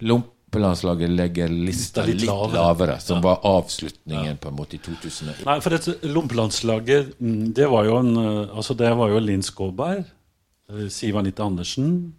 Lompelandslaget 0.00 1.10
legger 1.10 1.48
lista 1.52 2.02
Litt 2.06 2.22
litt, 2.22 2.26
lavere. 2.30 2.56
lavere, 2.58 2.96
som 3.00 3.22
var 3.22 3.40
avslutningen 3.46 4.38
på 4.42 4.48
en 4.48 4.56
måte 4.58 4.76
i 4.76 4.80
2001. 4.82 5.44
Nei, 5.46 5.58
for 5.60 5.76
dette 5.76 6.08
Lompelandslaget, 6.08 7.14
mm, 7.20 7.52
det 7.54 7.68
var 7.70 7.84
jo 7.86 7.98
en 8.00 8.16
eh, 8.16 8.56
Altså, 8.56 8.74
det 8.74 8.90
var 8.98 9.12
jo 9.12 9.20
Linn 9.22 9.42
Skåberg, 9.46 10.04
eh, 10.72 10.88
Siv 10.90 11.16
Anita 11.20 11.44
Andersen, 11.46 12.14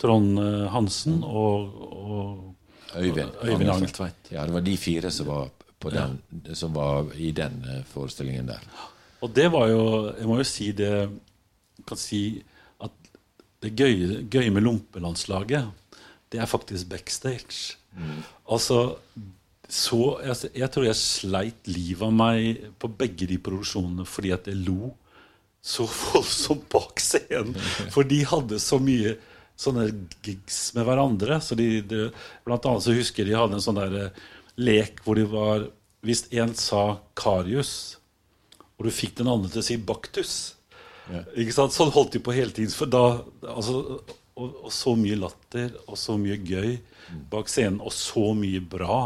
Trond 0.00 0.38
eh, 0.38 0.64
Hansen 0.72 1.20
og, 1.24 1.76
og 1.92 2.96
Øyvind, 2.96 3.30
Øyvind 3.42 3.70
Angeltveit. 3.70 4.30
Ja, 4.30 4.46
det 4.46 4.54
var 4.54 4.60
de 4.64 4.76
fire 4.78 5.10
som 5.10 5.26
var, 5.26 5.48
på 5.84 5.92
den, 5.94 6.18
som 6.56 6.74
var 6.76 7.12
i 7.16 7.30
den 7.36 7.60
eh, 7.70 7.84
forestillingen 7.92 8.50
der. 8.50 8.64
Og 9.24 9.32
det 9.32 9.46
var 9.52 9.70
jo 9.70 9.84
Jeg 10.12 10.28
må 10.28 10.40
jo 10.40 10.48
si 10.48 10.72
det 10.76 10.90
jeg 10.94 11.86
kan 11.88 12.00
si 12.00 12.22
at 12.84 12.92
det 13.64 13.72
gøye, 13.76 14.24
gøye 14.30 14.52
med 14.52 14.64
Lompelandslaget, 14.64 15.70
det 16.32 16.40
er 16.40 16.48
faktisk 16.48 16.88
backstage. 16.88 17.76
Altså 18.50 18.96
så, 19.68 20.00
jeg, 20.22 20.50
jeg 20.60 20.70
tror 20.70 20.84
jeg 20.86 21.00
sleit 21.00 21.68
livet 21.70 22.04
av 22.04 22.12
meg 22.14 22.66
på 22.80 22.90
begge 23.00 23.26
de 23.30 23.38
produksjonene 23.40 24.04
fordi 24.06 24.32
at 24.34 24.50
jeg 24.50 24.60
lo 24.66 24.92
så 25.64 25.86
voldsomt 25.88 26.66
bak 26.72 27.00
scenen. 27.00 27.56
For 27.94 28.04
de 28.04 28.20
hadde 28.28 28.60
så 28.60 28.76
mye 28.82 29.14
sånne 29.56 29.86
gigs 30.24 30.58
med 30.76 30.84
hverandre. 30.84 31.38
Så 31.40 31.56
de, 31.56 31.80
de, 31.88 32.08
blant 32.44 32.66
annet 32.68 32.84
så 32.84 32.96
husker 32.96 33.24
de 33.24 33.36
hadde 33.38 33.56
en 33.56 33.64
sånn 33.64 33.80
der 33.80 33.96
eh, 34.02 34.24
lek 34.60 35.00
hvor 35.04 35.18
det 35.18 35.26
var 35.32 35.70
Hvis 36.04 36.26
en 36.36 36.50
sa 36.54 36.98
Karius, 37.16 37.96
og 38.76 38.84
du 38.84 38.90
fikk 38.92 39.14
den 39.16 39.30
andre 39.32 39.48
til 39.48 39.62
å 39.62 39.64
si 39.64 39.76
Baktus 39.80 40.34
ikke 41.36 41.54
sant? 41.54 41.74
Sånn 41.74 41.92
holdt 41.94 42.16
de 42.16 42.22
på 42.24 42.34
hele 42.34 42.54
tiden. 42.54 42.72
For 42.72 42.90
da, 42.90 43.20
altså, 43.50 44.00
og, 44.34 44.54
og 44.66 44.70
så 44.72 44.94
mye 44.98 45.18
latter 45.20 45.74
og 45.84 45.98
så 46.00 46.16
mye 46.20 46.38
gøy 46.40 46.78
bak 47.30 47.50
scenen, 47.52 47.82
og 47.84 47.92
så 47.92 48.30
mye 48.36 48.62
bra 48.64 49.00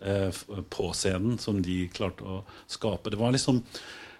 eh, 0.00 0.30
på 0.72 0.88
scenen 0.96 1.36
som 1.42 1.60
de 1.64 1.84
klarte 1.92 2.24
å 2.24 2.42
skape. 2.70 3.12
Det 3.12 3.20
var 3.20 3.34
liksom 3.34 3.60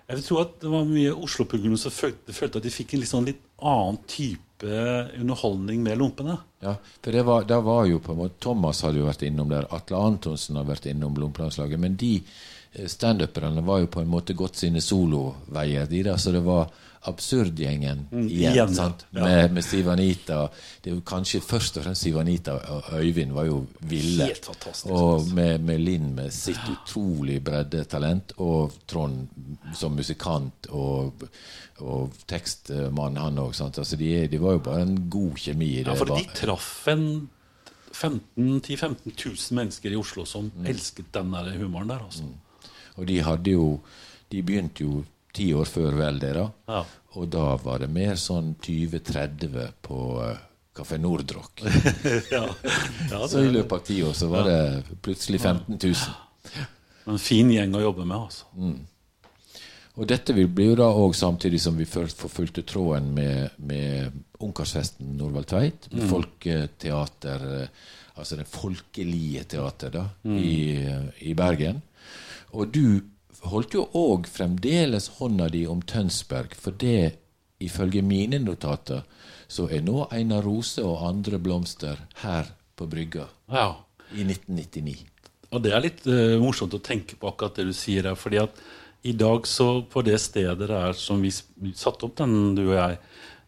Jeg 0.08 0.18
vil 0.18 0.24
tro 0.26 0.38
at 0.42 0.56
det 0.60 0.68
var 0.68 0.88
mye 0.88 1.14
Oslo-publikum 1.14 1.78
som 1.80 1.94
følte, 1.94 2.34
følte, 2.36 2.60
at 2.60 2.66
de 2.66 2.74
fikk 2.74 2.92
en 2.94 3.00
litt, 3.00 3.10
sånn 3.10 3.28
litt 3.28 3.40
annen 3.62 3.98
type 4.06 4.66
underholdning 5.18 5.82
med 5.82 5.98
lompene. 5.98 6.36
Ja, 6.62 6.76
for 7.02 7.12
det 7.12 7.22
var, 7.26 7.44
det 7.48 7.58
var 7.66 7.86
jo 7.90 7.98
på 7.98 8.12
en 8.12 8.20
måte 8.20 8.38
Thomas 8.44 8.82
hadde 8.86 9.00
jo 9.00 9.08
vært 9.08 9.24
innom 9.26 9.50
der, 9.50 9.66
Atle 9.74 9.98
Antonsen 9.98 10.60
har 10.60 10.68
vært 10.68 10.86
innom 10.92 11.16
Lompelandslaget. 11.18 11.80
Men 11.82 11.96
de 11.98 12.12
eh, 12.18 12.86
standuperne 12.86 13.64
var 13.66 13.82
jo 13.82 13.90
på 13.90 14.04
en 14.04 14.12
måte 14.12 14.36
gått 14.38 14.60
sine 14.62 14.82
soloveier, 14.84 15.88
de 15.90 16.04
der, 16.06 16.20
så 16.22 16.34
det 16.34 16.44
var 16.46 16.70
Absurdgjengen 17.04 18.06
Mm, 18.12 18.26
igjen. 18.28 18.52
igjen, 18.52 18.74
ja. 19.10 19.24
Med, 19.24 19.52
med 19.52 19.64
Siv 19.64 19.88
Anita. 19.88 20.48
Det 20.82 20.90
er 20.90 20.94
jo 20.94 21.00
kanskje 21.06 21.40
først 21.42 21.76
og 21.76 21.84
fremst 21.84 22.02
Siv 22.02 22.16
Anita 22.20 22.52
og 22.52 22.92
Øyvind 23.00 23.32
var 23.34 23.44
jo 23.48 23.66
ville. 23.80 24.24
Helt 24.26 24.44
fantastisk. 24.46 24.86
Og 24.86 25.26
med, 25.34 25.58
med 25.60 25.78
Linn 25.82 26.14
med 26.14 26.30
sitt 26.32 26.60
utrolig 26.70 27.40
bredde 27.44 27.84
talent, 27.84 28.32
og 28.38 28.72
Trond 28.86 29.26
som 29.74 29.92
musikant 29.98 30.66
og, 30.70 31.26
og 31.80 32.12
tekstmann, 32.30 33.16
han 33.16 33.38
òg. 33.38 33.54
Altså 33.66 33.96
de, 33.96 34.26
de 34.28 34.40
var 34.42 34.52
jo 34.52 34.58
bare 34.58 34.82
en 34.86 35.08
god 35.10 35.34
kjemi. 35.36 35.72
i 35.80 35.82
Ja, 35.86 35.94
for 35.94 36.04
de 36.16 36.24
traff 36.34 36.88
en 36.88 37.28
15 37.92 38.60
10-15 38.60 39.10
000 39.26 39.36
mennesker 39.58 39.90
i 39.92 39.96
Oslo 39.96 40.24
som 40.24 40.50
Mm. 40.56 40.66
elsket 40.66 41.10
den 41.14 41.32
der 41.32 41.50
humoren 41.58 41.88
der. 41.88 41.98
Altså. 42.04 42.22
Og 42.96 43.06
de 43.08 43.20
hadde 43.22 43.50
jo 43.50 43.80
De 44.32 44.42
begynte 44.42 44.80
jo 44.84 45.04
ti 45.32 45.52
år 45.56 45.68
før 45.68 45.96
vel, 45.96 46.20
det, 46.22 46.32
da. 46.36 46.46
Ja. 46.68 46.84
Og 47.18 47.28
da 47.32 47.50
var 47.60 47.82
det 47.82 47.90
mer 47.92 48.16
sånn 48.20 48.54
20-30 48.60 49.58
på 49.84 50.00
Kafé 50.72 50.98
Nordrock. 50.98 51.62
ja. 52.30 52.46
ja, 53.10 53.28
Så 53.28 53.42
i 53.44 53.50
løpet 53.52 53.72
av 53.72 53.84
ti 53.84 53.98
år 54.02 54.14
så 54.16 54.30
var 54.32 54.48
det 54.48 54.60
plutselig 55.04 55.42
15 55.42 55.76
000. 55.76 55.92
er 57.04 57.12
en 57.12 57.20
fin 57.20 57.50
gjeng 57.52 57.76
å 57.76 57.82
jobbe 57.84 58.06
med. 58.08 58.16
Altså. 58.16 58.48
Og 59.92 60.08
dette 60.08 60.32
vil 60.32 60.48
bli 60.48 60.70
jo 60.70 60.78
da 60.80 60.88
òg 60.96 61.12
samtidig 61.16 61.60
som 61.60 61.76
vi 61.76 61.84
forfulgte 61.84 62.64
tråden 62.64 63.10
med, 63.12 63.58
med 63.60 64.22
Ungkarsfesten 64.40 65.12
Norvald 65.18 65.50
Tveit. 65.52 65.90
mm. 65.92 66.06
folketeater, 66.08 67.48
eh, 67.58 67.90
altså 68.16 68.40
det 68.40 68.48
folkelige 68.48 69.44
teater, 69.52 69.92
da, 69.92 70.06
i, 70.24 70.80
i 71.28 71.34
Bergen. 71.36 71.82
Og 72.56 72.72
du 72.72 73.02
holdt 73.40 73.74
jo 73.74 73.86
òg 73.98 74.28
fremdeles 74.30 75.08
hånda 75.18 75.48
di 75.52 75.64
om 75.66 75.82
Tønsberg, 75.82 76.54
for 76.54 76.76
det, 76.78 77.16
ifølge 77.62 78.02
mine 78.02 78.40
notater, 78.42 79.04
så 79.48 79.68
er 79.70 79.84
nå 79.84 80.06
Einar 80.12 80.44
Rose 80.46 80.82
og 80.82 81.02
andre 81.06 81.38
blomster 81.42 82.00
her 82.22 82.52
på 82.76 82.86
brygga 82.90 83.28
Ja. 83.52 83.84
i 84.12 84.24
1999. 84.24 84.96
Og 85.52 85.62
det 85.62 85.72
er 85.72 85.84
litt 85.84 86.06
uh, 86.08 86.38
morsomt 86.40 86.74
å 86.74 86.80
tenke 86.80 87.16
på 87.20 87.28
akkurat 87.28 87.58
det 87.60 87.68
du 87.68 87.74
sier 87.76 88.08
her. 88.08 88.14
fordi 88.16 88.40
at 88.40 88.62
i 89.02 89.12
dag 89.12 89.46
så 89.46 89.82
på 89.82 90.02
det 90.06 90.18
stedet 90.22 90.68
der 90.68 90.92
som 90.94 91.20
vi 91.22 91.30
satte 91.74 92.06
opp 92.06 92.16
den, 92.16 92.54
du 92.54 92.68
og 92.68 92.76
jeg, 92.76 92.98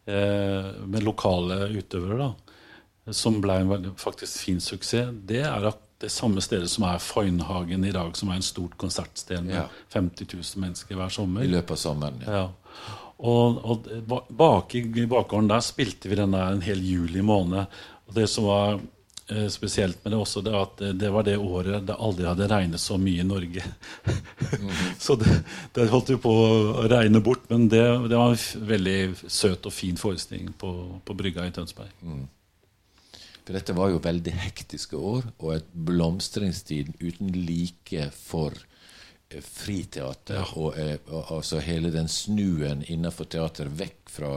eh, 0.05 0.67
med 0.83 1.05
lokale 1.05 1.69
utøvere, 1.71 2.17
da, 2.19 3.13
som 3.15 3.39
ble 3.41 3.61
en 3.61 3.93
faktisk 3.95 4.41
fin 4.43 4.59
suksess, 4.59 5.13
det 5.25 5.45
er 5.47 5.69
at 5.69 5.79
det 6.03 6.09
samme 6.11 6.41
stedet 6.43 6.69
som 6.71 6.83
er 6.89 6.99
Foynhagen 6.99 7.85
i 7.87 7.93
dag, 7.95 8.15
som 8.17 8.29
er 8.29 8.39
en 8.39 8.45
stort 8.45 8.77
konsertsted 8.77 9.45
med 9.45 9.55
Ja. 9.55 9.67
50 9.93 10.27
000 10.33 10.61
mennesker 10.65 10.95
hver 10.99 11.09
sommer. 11.09 11.43
I 11.43 11.47
løpet 11.53 11.71
av 11.71 11.81
sommeren. 11.81 12.21
Ja. 12.25 12.31
Ja. 12.31 12.49
Og, 13.17 13.61
og 13.63 14.25
bak 14.27 14.75
i 14.75 14.83
bakgården 15.07 15.47
der 15.47 15.63
spilte 15.63 16.11
vi 16.11 16.17
den 16.19 16.35
der 16.35 16.51
en 16.51 16.65
hel 16.65 16.83
juli 16.83 17.23
måned. 17.23 17.71
Og 18.09 18.13
det 18.17 18.27
som 18.29 18.43
var 18.49 18.75
eh, 19.31 19.47
spesielt 19.47 20.03
med 20.03 20.11
det 20.11 20.19
også, 20.19 20.43
det 20.43 20.55
at 20.59 20.77
det, 20.83 20.91
det 20.99 21.11
var 21.15 21.23
det 21.23 21.37
året 21.39 21.87
det 21.87 21.95
aldri 21.95 22.27
hadde 22.27 22.49
regnet 22.51 22.83
så 22.83 22.99
mye 22.99 23.23
i 23.23 23.27
Norge. 23.27 23.63
så 25.05 25.15
det, 25.15 25.31
det 25.73 25.87
holdt 25.89 26.11
jo 26.11 26.19
på 26.21 26.35
å 26.35 26.87
regne 26.91 27.23
bort, 27.23 27.47
men 27.49 27.69
det, 27.71 27.85
det 28.11 28.19
var 28.19 28.35
en 28.35 28.67
veldig 28.67 28.99
søt 29.31 29.65
og 29.65 29.73
fin 29.73 29.95
forestilling 29.97 30.51
på, 30.59 30.75
på 31.07 31.17
brygga 31.23 31.47
i 31.47 31.55
Tønsberg. 31.55 31.95
For 33.45 33.53
dette 33.53 33.75
var 33.77 33.91
jo 33.93 34.01
veldig 34.01 34.31
hektiske 34.41 34.97
år, 34.97 35.27
og 35.37 35.51
et 35.53 35.67
blomstringstid 35.87 36.95
uten 36.97 37.29
like 37.45 38.09
for 38.15 38.55
friteater. 38.55 38.71
friteater. 39.41 40.57
Og, 40.57 40.77
eh, 40.79 40.97
og, 41.09 41.31
altså 41.37 41.59
hele 41.59 41.91
den 41.91 42.07
snuen 42.07 42.83
innenfor 42.87 43.25
teater 43.29 43.69
vekk 43.69 44.09
fra 44.09 44.31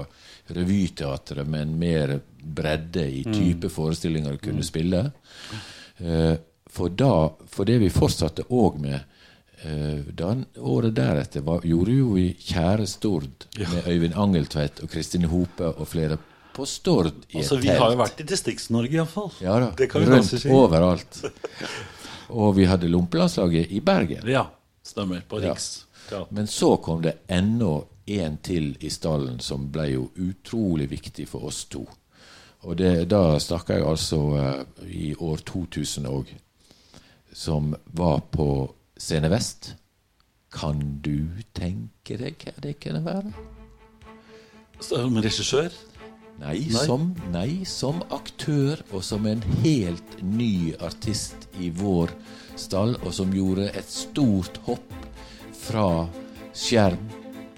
revyteatret, 0.57 1.47
men 1.47 1.79
mer 1.79 2.19
bredde 2.43 3.05
i 3.07 3.23
type 3.25 3.69
forestillinger 3.69 4.33
du 4.33 4.39
kunne 4.39 4.65
spille. 4.65 5.11
Eh, 5.99 6.35
for, 6.69 6.89
da, 6.89 7.29
for 7.47 7.69
det 7.69 7.79
vi 7.79 7.93
fortsatte 7.93 8.49
òg 8.51 8.81
med 8.81 9.01
den, 10.15 10.45
Året 10.63 10.95
deretter 10.95 11.43
var, 11.43 11.65
gjorde 11.67 11.95
jo 11.97 12.13
vi 12.15 12.29
Kjære 12.39 12.85
Stord 12.87 13.49
med 13.59 13.89
Øyvind 13.91 14.15
Angeltveit 14.15 14.79
og 14.85 14.93
Kristine 14.93 15.27
Hope 15.27 15.73
og 15.73 15.89
flere 15.91 16.19
på 16.59 16.67
Stord 16.67 17.13
i 17.29 17.39
Altså, 17.39 17.59
et 17.59 17.65
Vi 17.65 17.75
har 17.79 17.93
jo 17.95 17.99
vært 18.01 18.23
i 18.23 18.27
Distrikts-Norge, 18.27 18.97
iallfall. 18.99 19.31
Ja 19.45 19.59
da. 19.63 19.71
Det 19.79 19.87
kan 19.93 20.07
rundt 20.09 20.27
si. 20.27 20.41
overalt. 20.51 21.21
Og 22.43 22.57
vi 22.57 22.67
hadde 22.69 22.91
Lompelandslaget 22.91 23.71
i 23.71 23.81
Bergen. 23.81 24.27
Ja, 24.29 24.49
stemmer. 24.85 25.23
På 25.29 25.39
Riks. 25.41 25.87
Ja. 26.11 26.25
Men 26.35 26.51
så 26.51 26.77
kom 26.83 27.05
det 27.05 27.15
enda 27.29 27.79
en 28.09 28.37
til 28.43 28.73
i 28.81 28.91
stallen 28.91 29.39
som 29.45 29.69
ble 29.73 29.87
jo 29.93 30.09
utrolig 30.17 30.89
viktig 30.91 31.29
for 31.29 31.47
oss 31.49 31.65
to. 31.71 31.85
Og 32.67 32.77
det, 32.81 33.07
da 33.13 33.39
snakker 33.39 33.79
jeg 33.79 33.87
altså 33.87 34.19
uh, 34.35 34.87
i 34.89 35.13
år 35.15 35.45
2000 35.47 36.09
òg, 36.11 36.33
som 37.33 37.71
var 37.95 38.25
på 38.35 38.49
Scene 38.99 39.31
Vest. 39.31 39.77
Kan 40.51 40.99
du 41.05 41.29
tenke 41.55 42.19
deg 42.19 42.41
hva 42.43 42.57
det 42.65 42.79
kunne 42.83 43.05
være? 43.05 43.31
Så, 44.81 45.05
Med 45.11 45.23
regissør? 45.27 45.71
Nei, 46.39 46.61
Nei. 46.71 46.85
Som, 46.87 47.09
nei, 47.35 47.49
som 47.67 47.99
aktør 48.15 48.79
og 48.95 49.03
som 49.03 49.27
en 49.27 49.41
helt 49.65 50.13
ny 50.23 50.75
artist 50.87 51.49
i 51.59 51.73
vår 51.75 52.13
stall, 52.59 52.95
og 53.03 53.11
som 53.15 53.33
gjorde 53.35 53.67
et 53.75 53.91
stort 53.91 54.61
hopp 54.69 54.95
fra 55.59 56.07
skjerm 56.55 57.03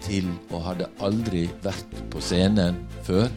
til 0.01 0.31
og 0.49 0.65
hadde 0.65 0.89
aldri 1.05 1.45
vært 1.65 1.93
på 2.13 2.23
scenen 2.25 2.81
før. 3.05 3.29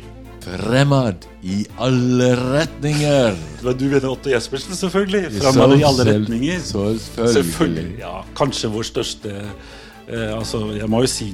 Fremad 0.44 1.24
i 1.48 1.62
alle 1.80 2.34
retninger! 2.40 3.36
Men 3.64 3.78
du 3.80 3.86
mener 3.88 4.10
Otto 4.12 4.32
Jespersen, 4.32 4.76
selvfølgelig. 4.76 5.30
Fremad 5.44 5.76
i 5.78 5.86
alle 5.88 6.08
retninger. 6.08 6.60
så 6.64 6.90
selvfølgelig. 7.16 8.00
Ja, 8.02 8.22
kanskje 8.36 8.72
vår 8.74 8.88
største 8.90 9.36
eh, 9.40 10.32
Altså, 10.36 10.66
jeg 10.76 10.90
må 10.92 11.04
jo 11.06 11.12
si 11.12 11.30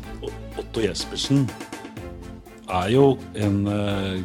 Otto 0.62 0.82
Jespersen 0.86 1.48
er 2.70 2.90
jo 2.94 3.18
en, 3.36 3.68
eh, 3.68 4.20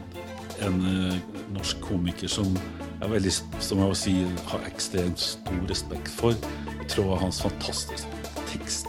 en 0.66 0.80
eh, 0.90 1.16
norsk 1.54 1.80
komiker 1.80 2.28
som 2.28 2.56
jeg 3.00 3.10
veldig, 3.10 3.32
som 3.60 3.80
jeg 3.82 3.96
si, 4.00 4.14
har 4.48 4.66
ekstremt 4.68 5.20
stor 5.20 5.64
respekt 5.68 6.08
for. 6.08 6.36
Jeg 6.78 6.88
tror 6.88 7.04
det 7.04 7.16
er 7.16 7.24
hans 7.24 7.40
fantastiske 7.42 8.08
tekst. 8.52 8.88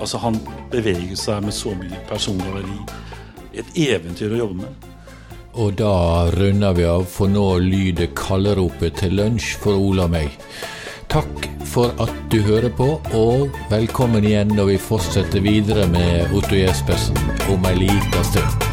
Altså, 0.00 0.18
han 0.18 0.38
beveger 0.72 1.16
seg 1.18 1.42
med 1.44 1.52
så 1.52 1.74
mye 1.76 2.00
personlig 2.08 2.48
verdi. 2.54 2.78
Et 3.60 3.76
eventyr 3.90 4.32
å 4.32 4.40
jobbe 4.44 4.62
med. 4.62 4.88
Og 5.60 5.74
da 5.76 6.30
runder 6.32 6.76
vi 6.78 6.86
av, 6.88 7.04
for 7.10 7.28
nå 7.28 7.46
lyder 7.64 8.12
kalleropet 8.16 9.02
til 9.02 9.18
lunsj 9.18 9.56
for 9.60 9.76
Ola 9.76 10.06
og 10.06 10.14
meg. 10.14 10.36
Takk 11.10 11.49
for 11.70 11.94
at 12.02 12.10
du 12.30 12.40
hører 12.42 12.72
på, 12.74 12.86
og 13.14 13.54
velkommen 13.70 14.24
igjen 14.26 14.50
når 14.56 14.72
vi 14.72 14.78
fortsetter 14.82 15.42
videre 15.44 15.86
med 15.90 16.32
Otto 16.34 16.56
Jespersen 16.58 17.18
om 17.52 17.68
ei 17.70 17.76
lita 17.84 18.24
stund. 18.26 18.66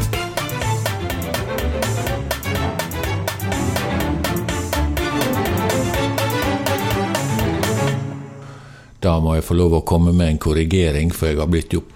Da 8.98 9.14
må 9.22 9.36
jeg 9.36 9.46
få 9.46 9.54
lov 9.54 9.78
å 9.78 9.84
komme 9.86 10.10
med 10.10 10.34
en 10.34 10.42
korrigering, 10.42 11.14
for 11.14 11.30
jeg 11.30 11.38
har 11.38 11.50
blitt 11.50 11.78
gjort, 11.78 11.94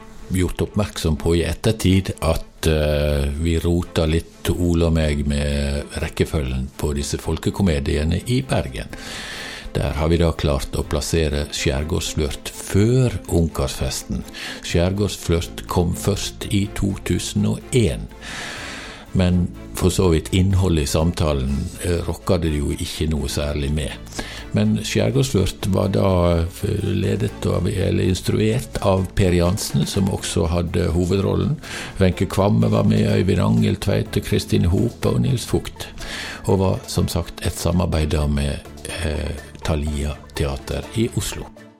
oppmerksom 0.64 1.18
på 1.20 1.34
i 1.36 1.42
ettertid 1.44 2.14
at 2.24 2.70
eh, 2.70 3.26
vi 3.42 3.58
rota 3.60 4.06
litt, 4.06 4.48
Ole 4.54 4.86
og 4.86 4.94
meg, 4.96 5.26
med 5.28 5.98
rekkefølgen 6.00 6.70
på 6.78 6.94
disse 6.96 7.18
folkekomediene 7.20 8.22
i 8.32 8.38
Bergen. 8.46 8.94
Der 9.74 9.94
har 9.96 10.08
vi 10.12 10.18
da 10.20 10.32
klart 10.36 10.74
å 10.76 10.84
plassere 10.84 11.46
Skjærgårdsflørt 11.56 12.50
før 12.52 13.14
Ungkarsfesten. 13.32 14.20
Skjærgårdsflørt 14.68 15.64
kom 15.72 15.94
først 15.96 16.50
i 16.52 16.66
2001. 16.76 18.04
Men 19.16 19.46
for 19.76 19.92
så 19.92 20.10
vidt 20.12 20.32
innholdet 20.36 20.84
i 20.84 20.92
samtalen 20.92 21.56
eh, 21.84 22.00
rokka 22.04 22.38
det 22.42 22.52
jo 22.54 22.72
ikke 22.72 23.08
noe 23.12 23.28
særlig 23.32 23.72
med. 23.72 23.92
Men 24.56 24.74
Skjærgårdsflørt 24.84 25.68
var 25.72 25.92
da 25.96 26.10
eh, 26.42 26.84
ledet 26.84 27.48
av, 27.48 27.68
eller 27.68 28.04
instruert 28.04 28.76
av 28.88 29.06
Per 29.16 29.36
Jansen, 29.36 29.86
som 29.88 30.12
også 30.12 30.48
hadde 30.52 30.90
hovedrollen. 30.96 31.56
Wenche 32.00 32.28
Kvamme 32.28 32.68
var 32.72 32.84
med, 32.88 33.08
Øyvind 33.08 33.44
Angeltveit, 33.44 34.20
Kristine 34.24 34.72
Hope 34.72 35.12
og 35.12 35.24
Nils 35.24 35.48
Fugt. 35.48 35.88
Og 36.44 36.60
var 36.60 36.84
som 36.92 37.08
sagt 37.08 37.44
et 37.46 37.56
samarbeid 37.56 38.16
med 38.32 38.71
eh, 38.88 39.34
Thalia 39.62 40.16
Teater 40.34 40.84
i 40.94 41.10
Oslo. 41.14 41.71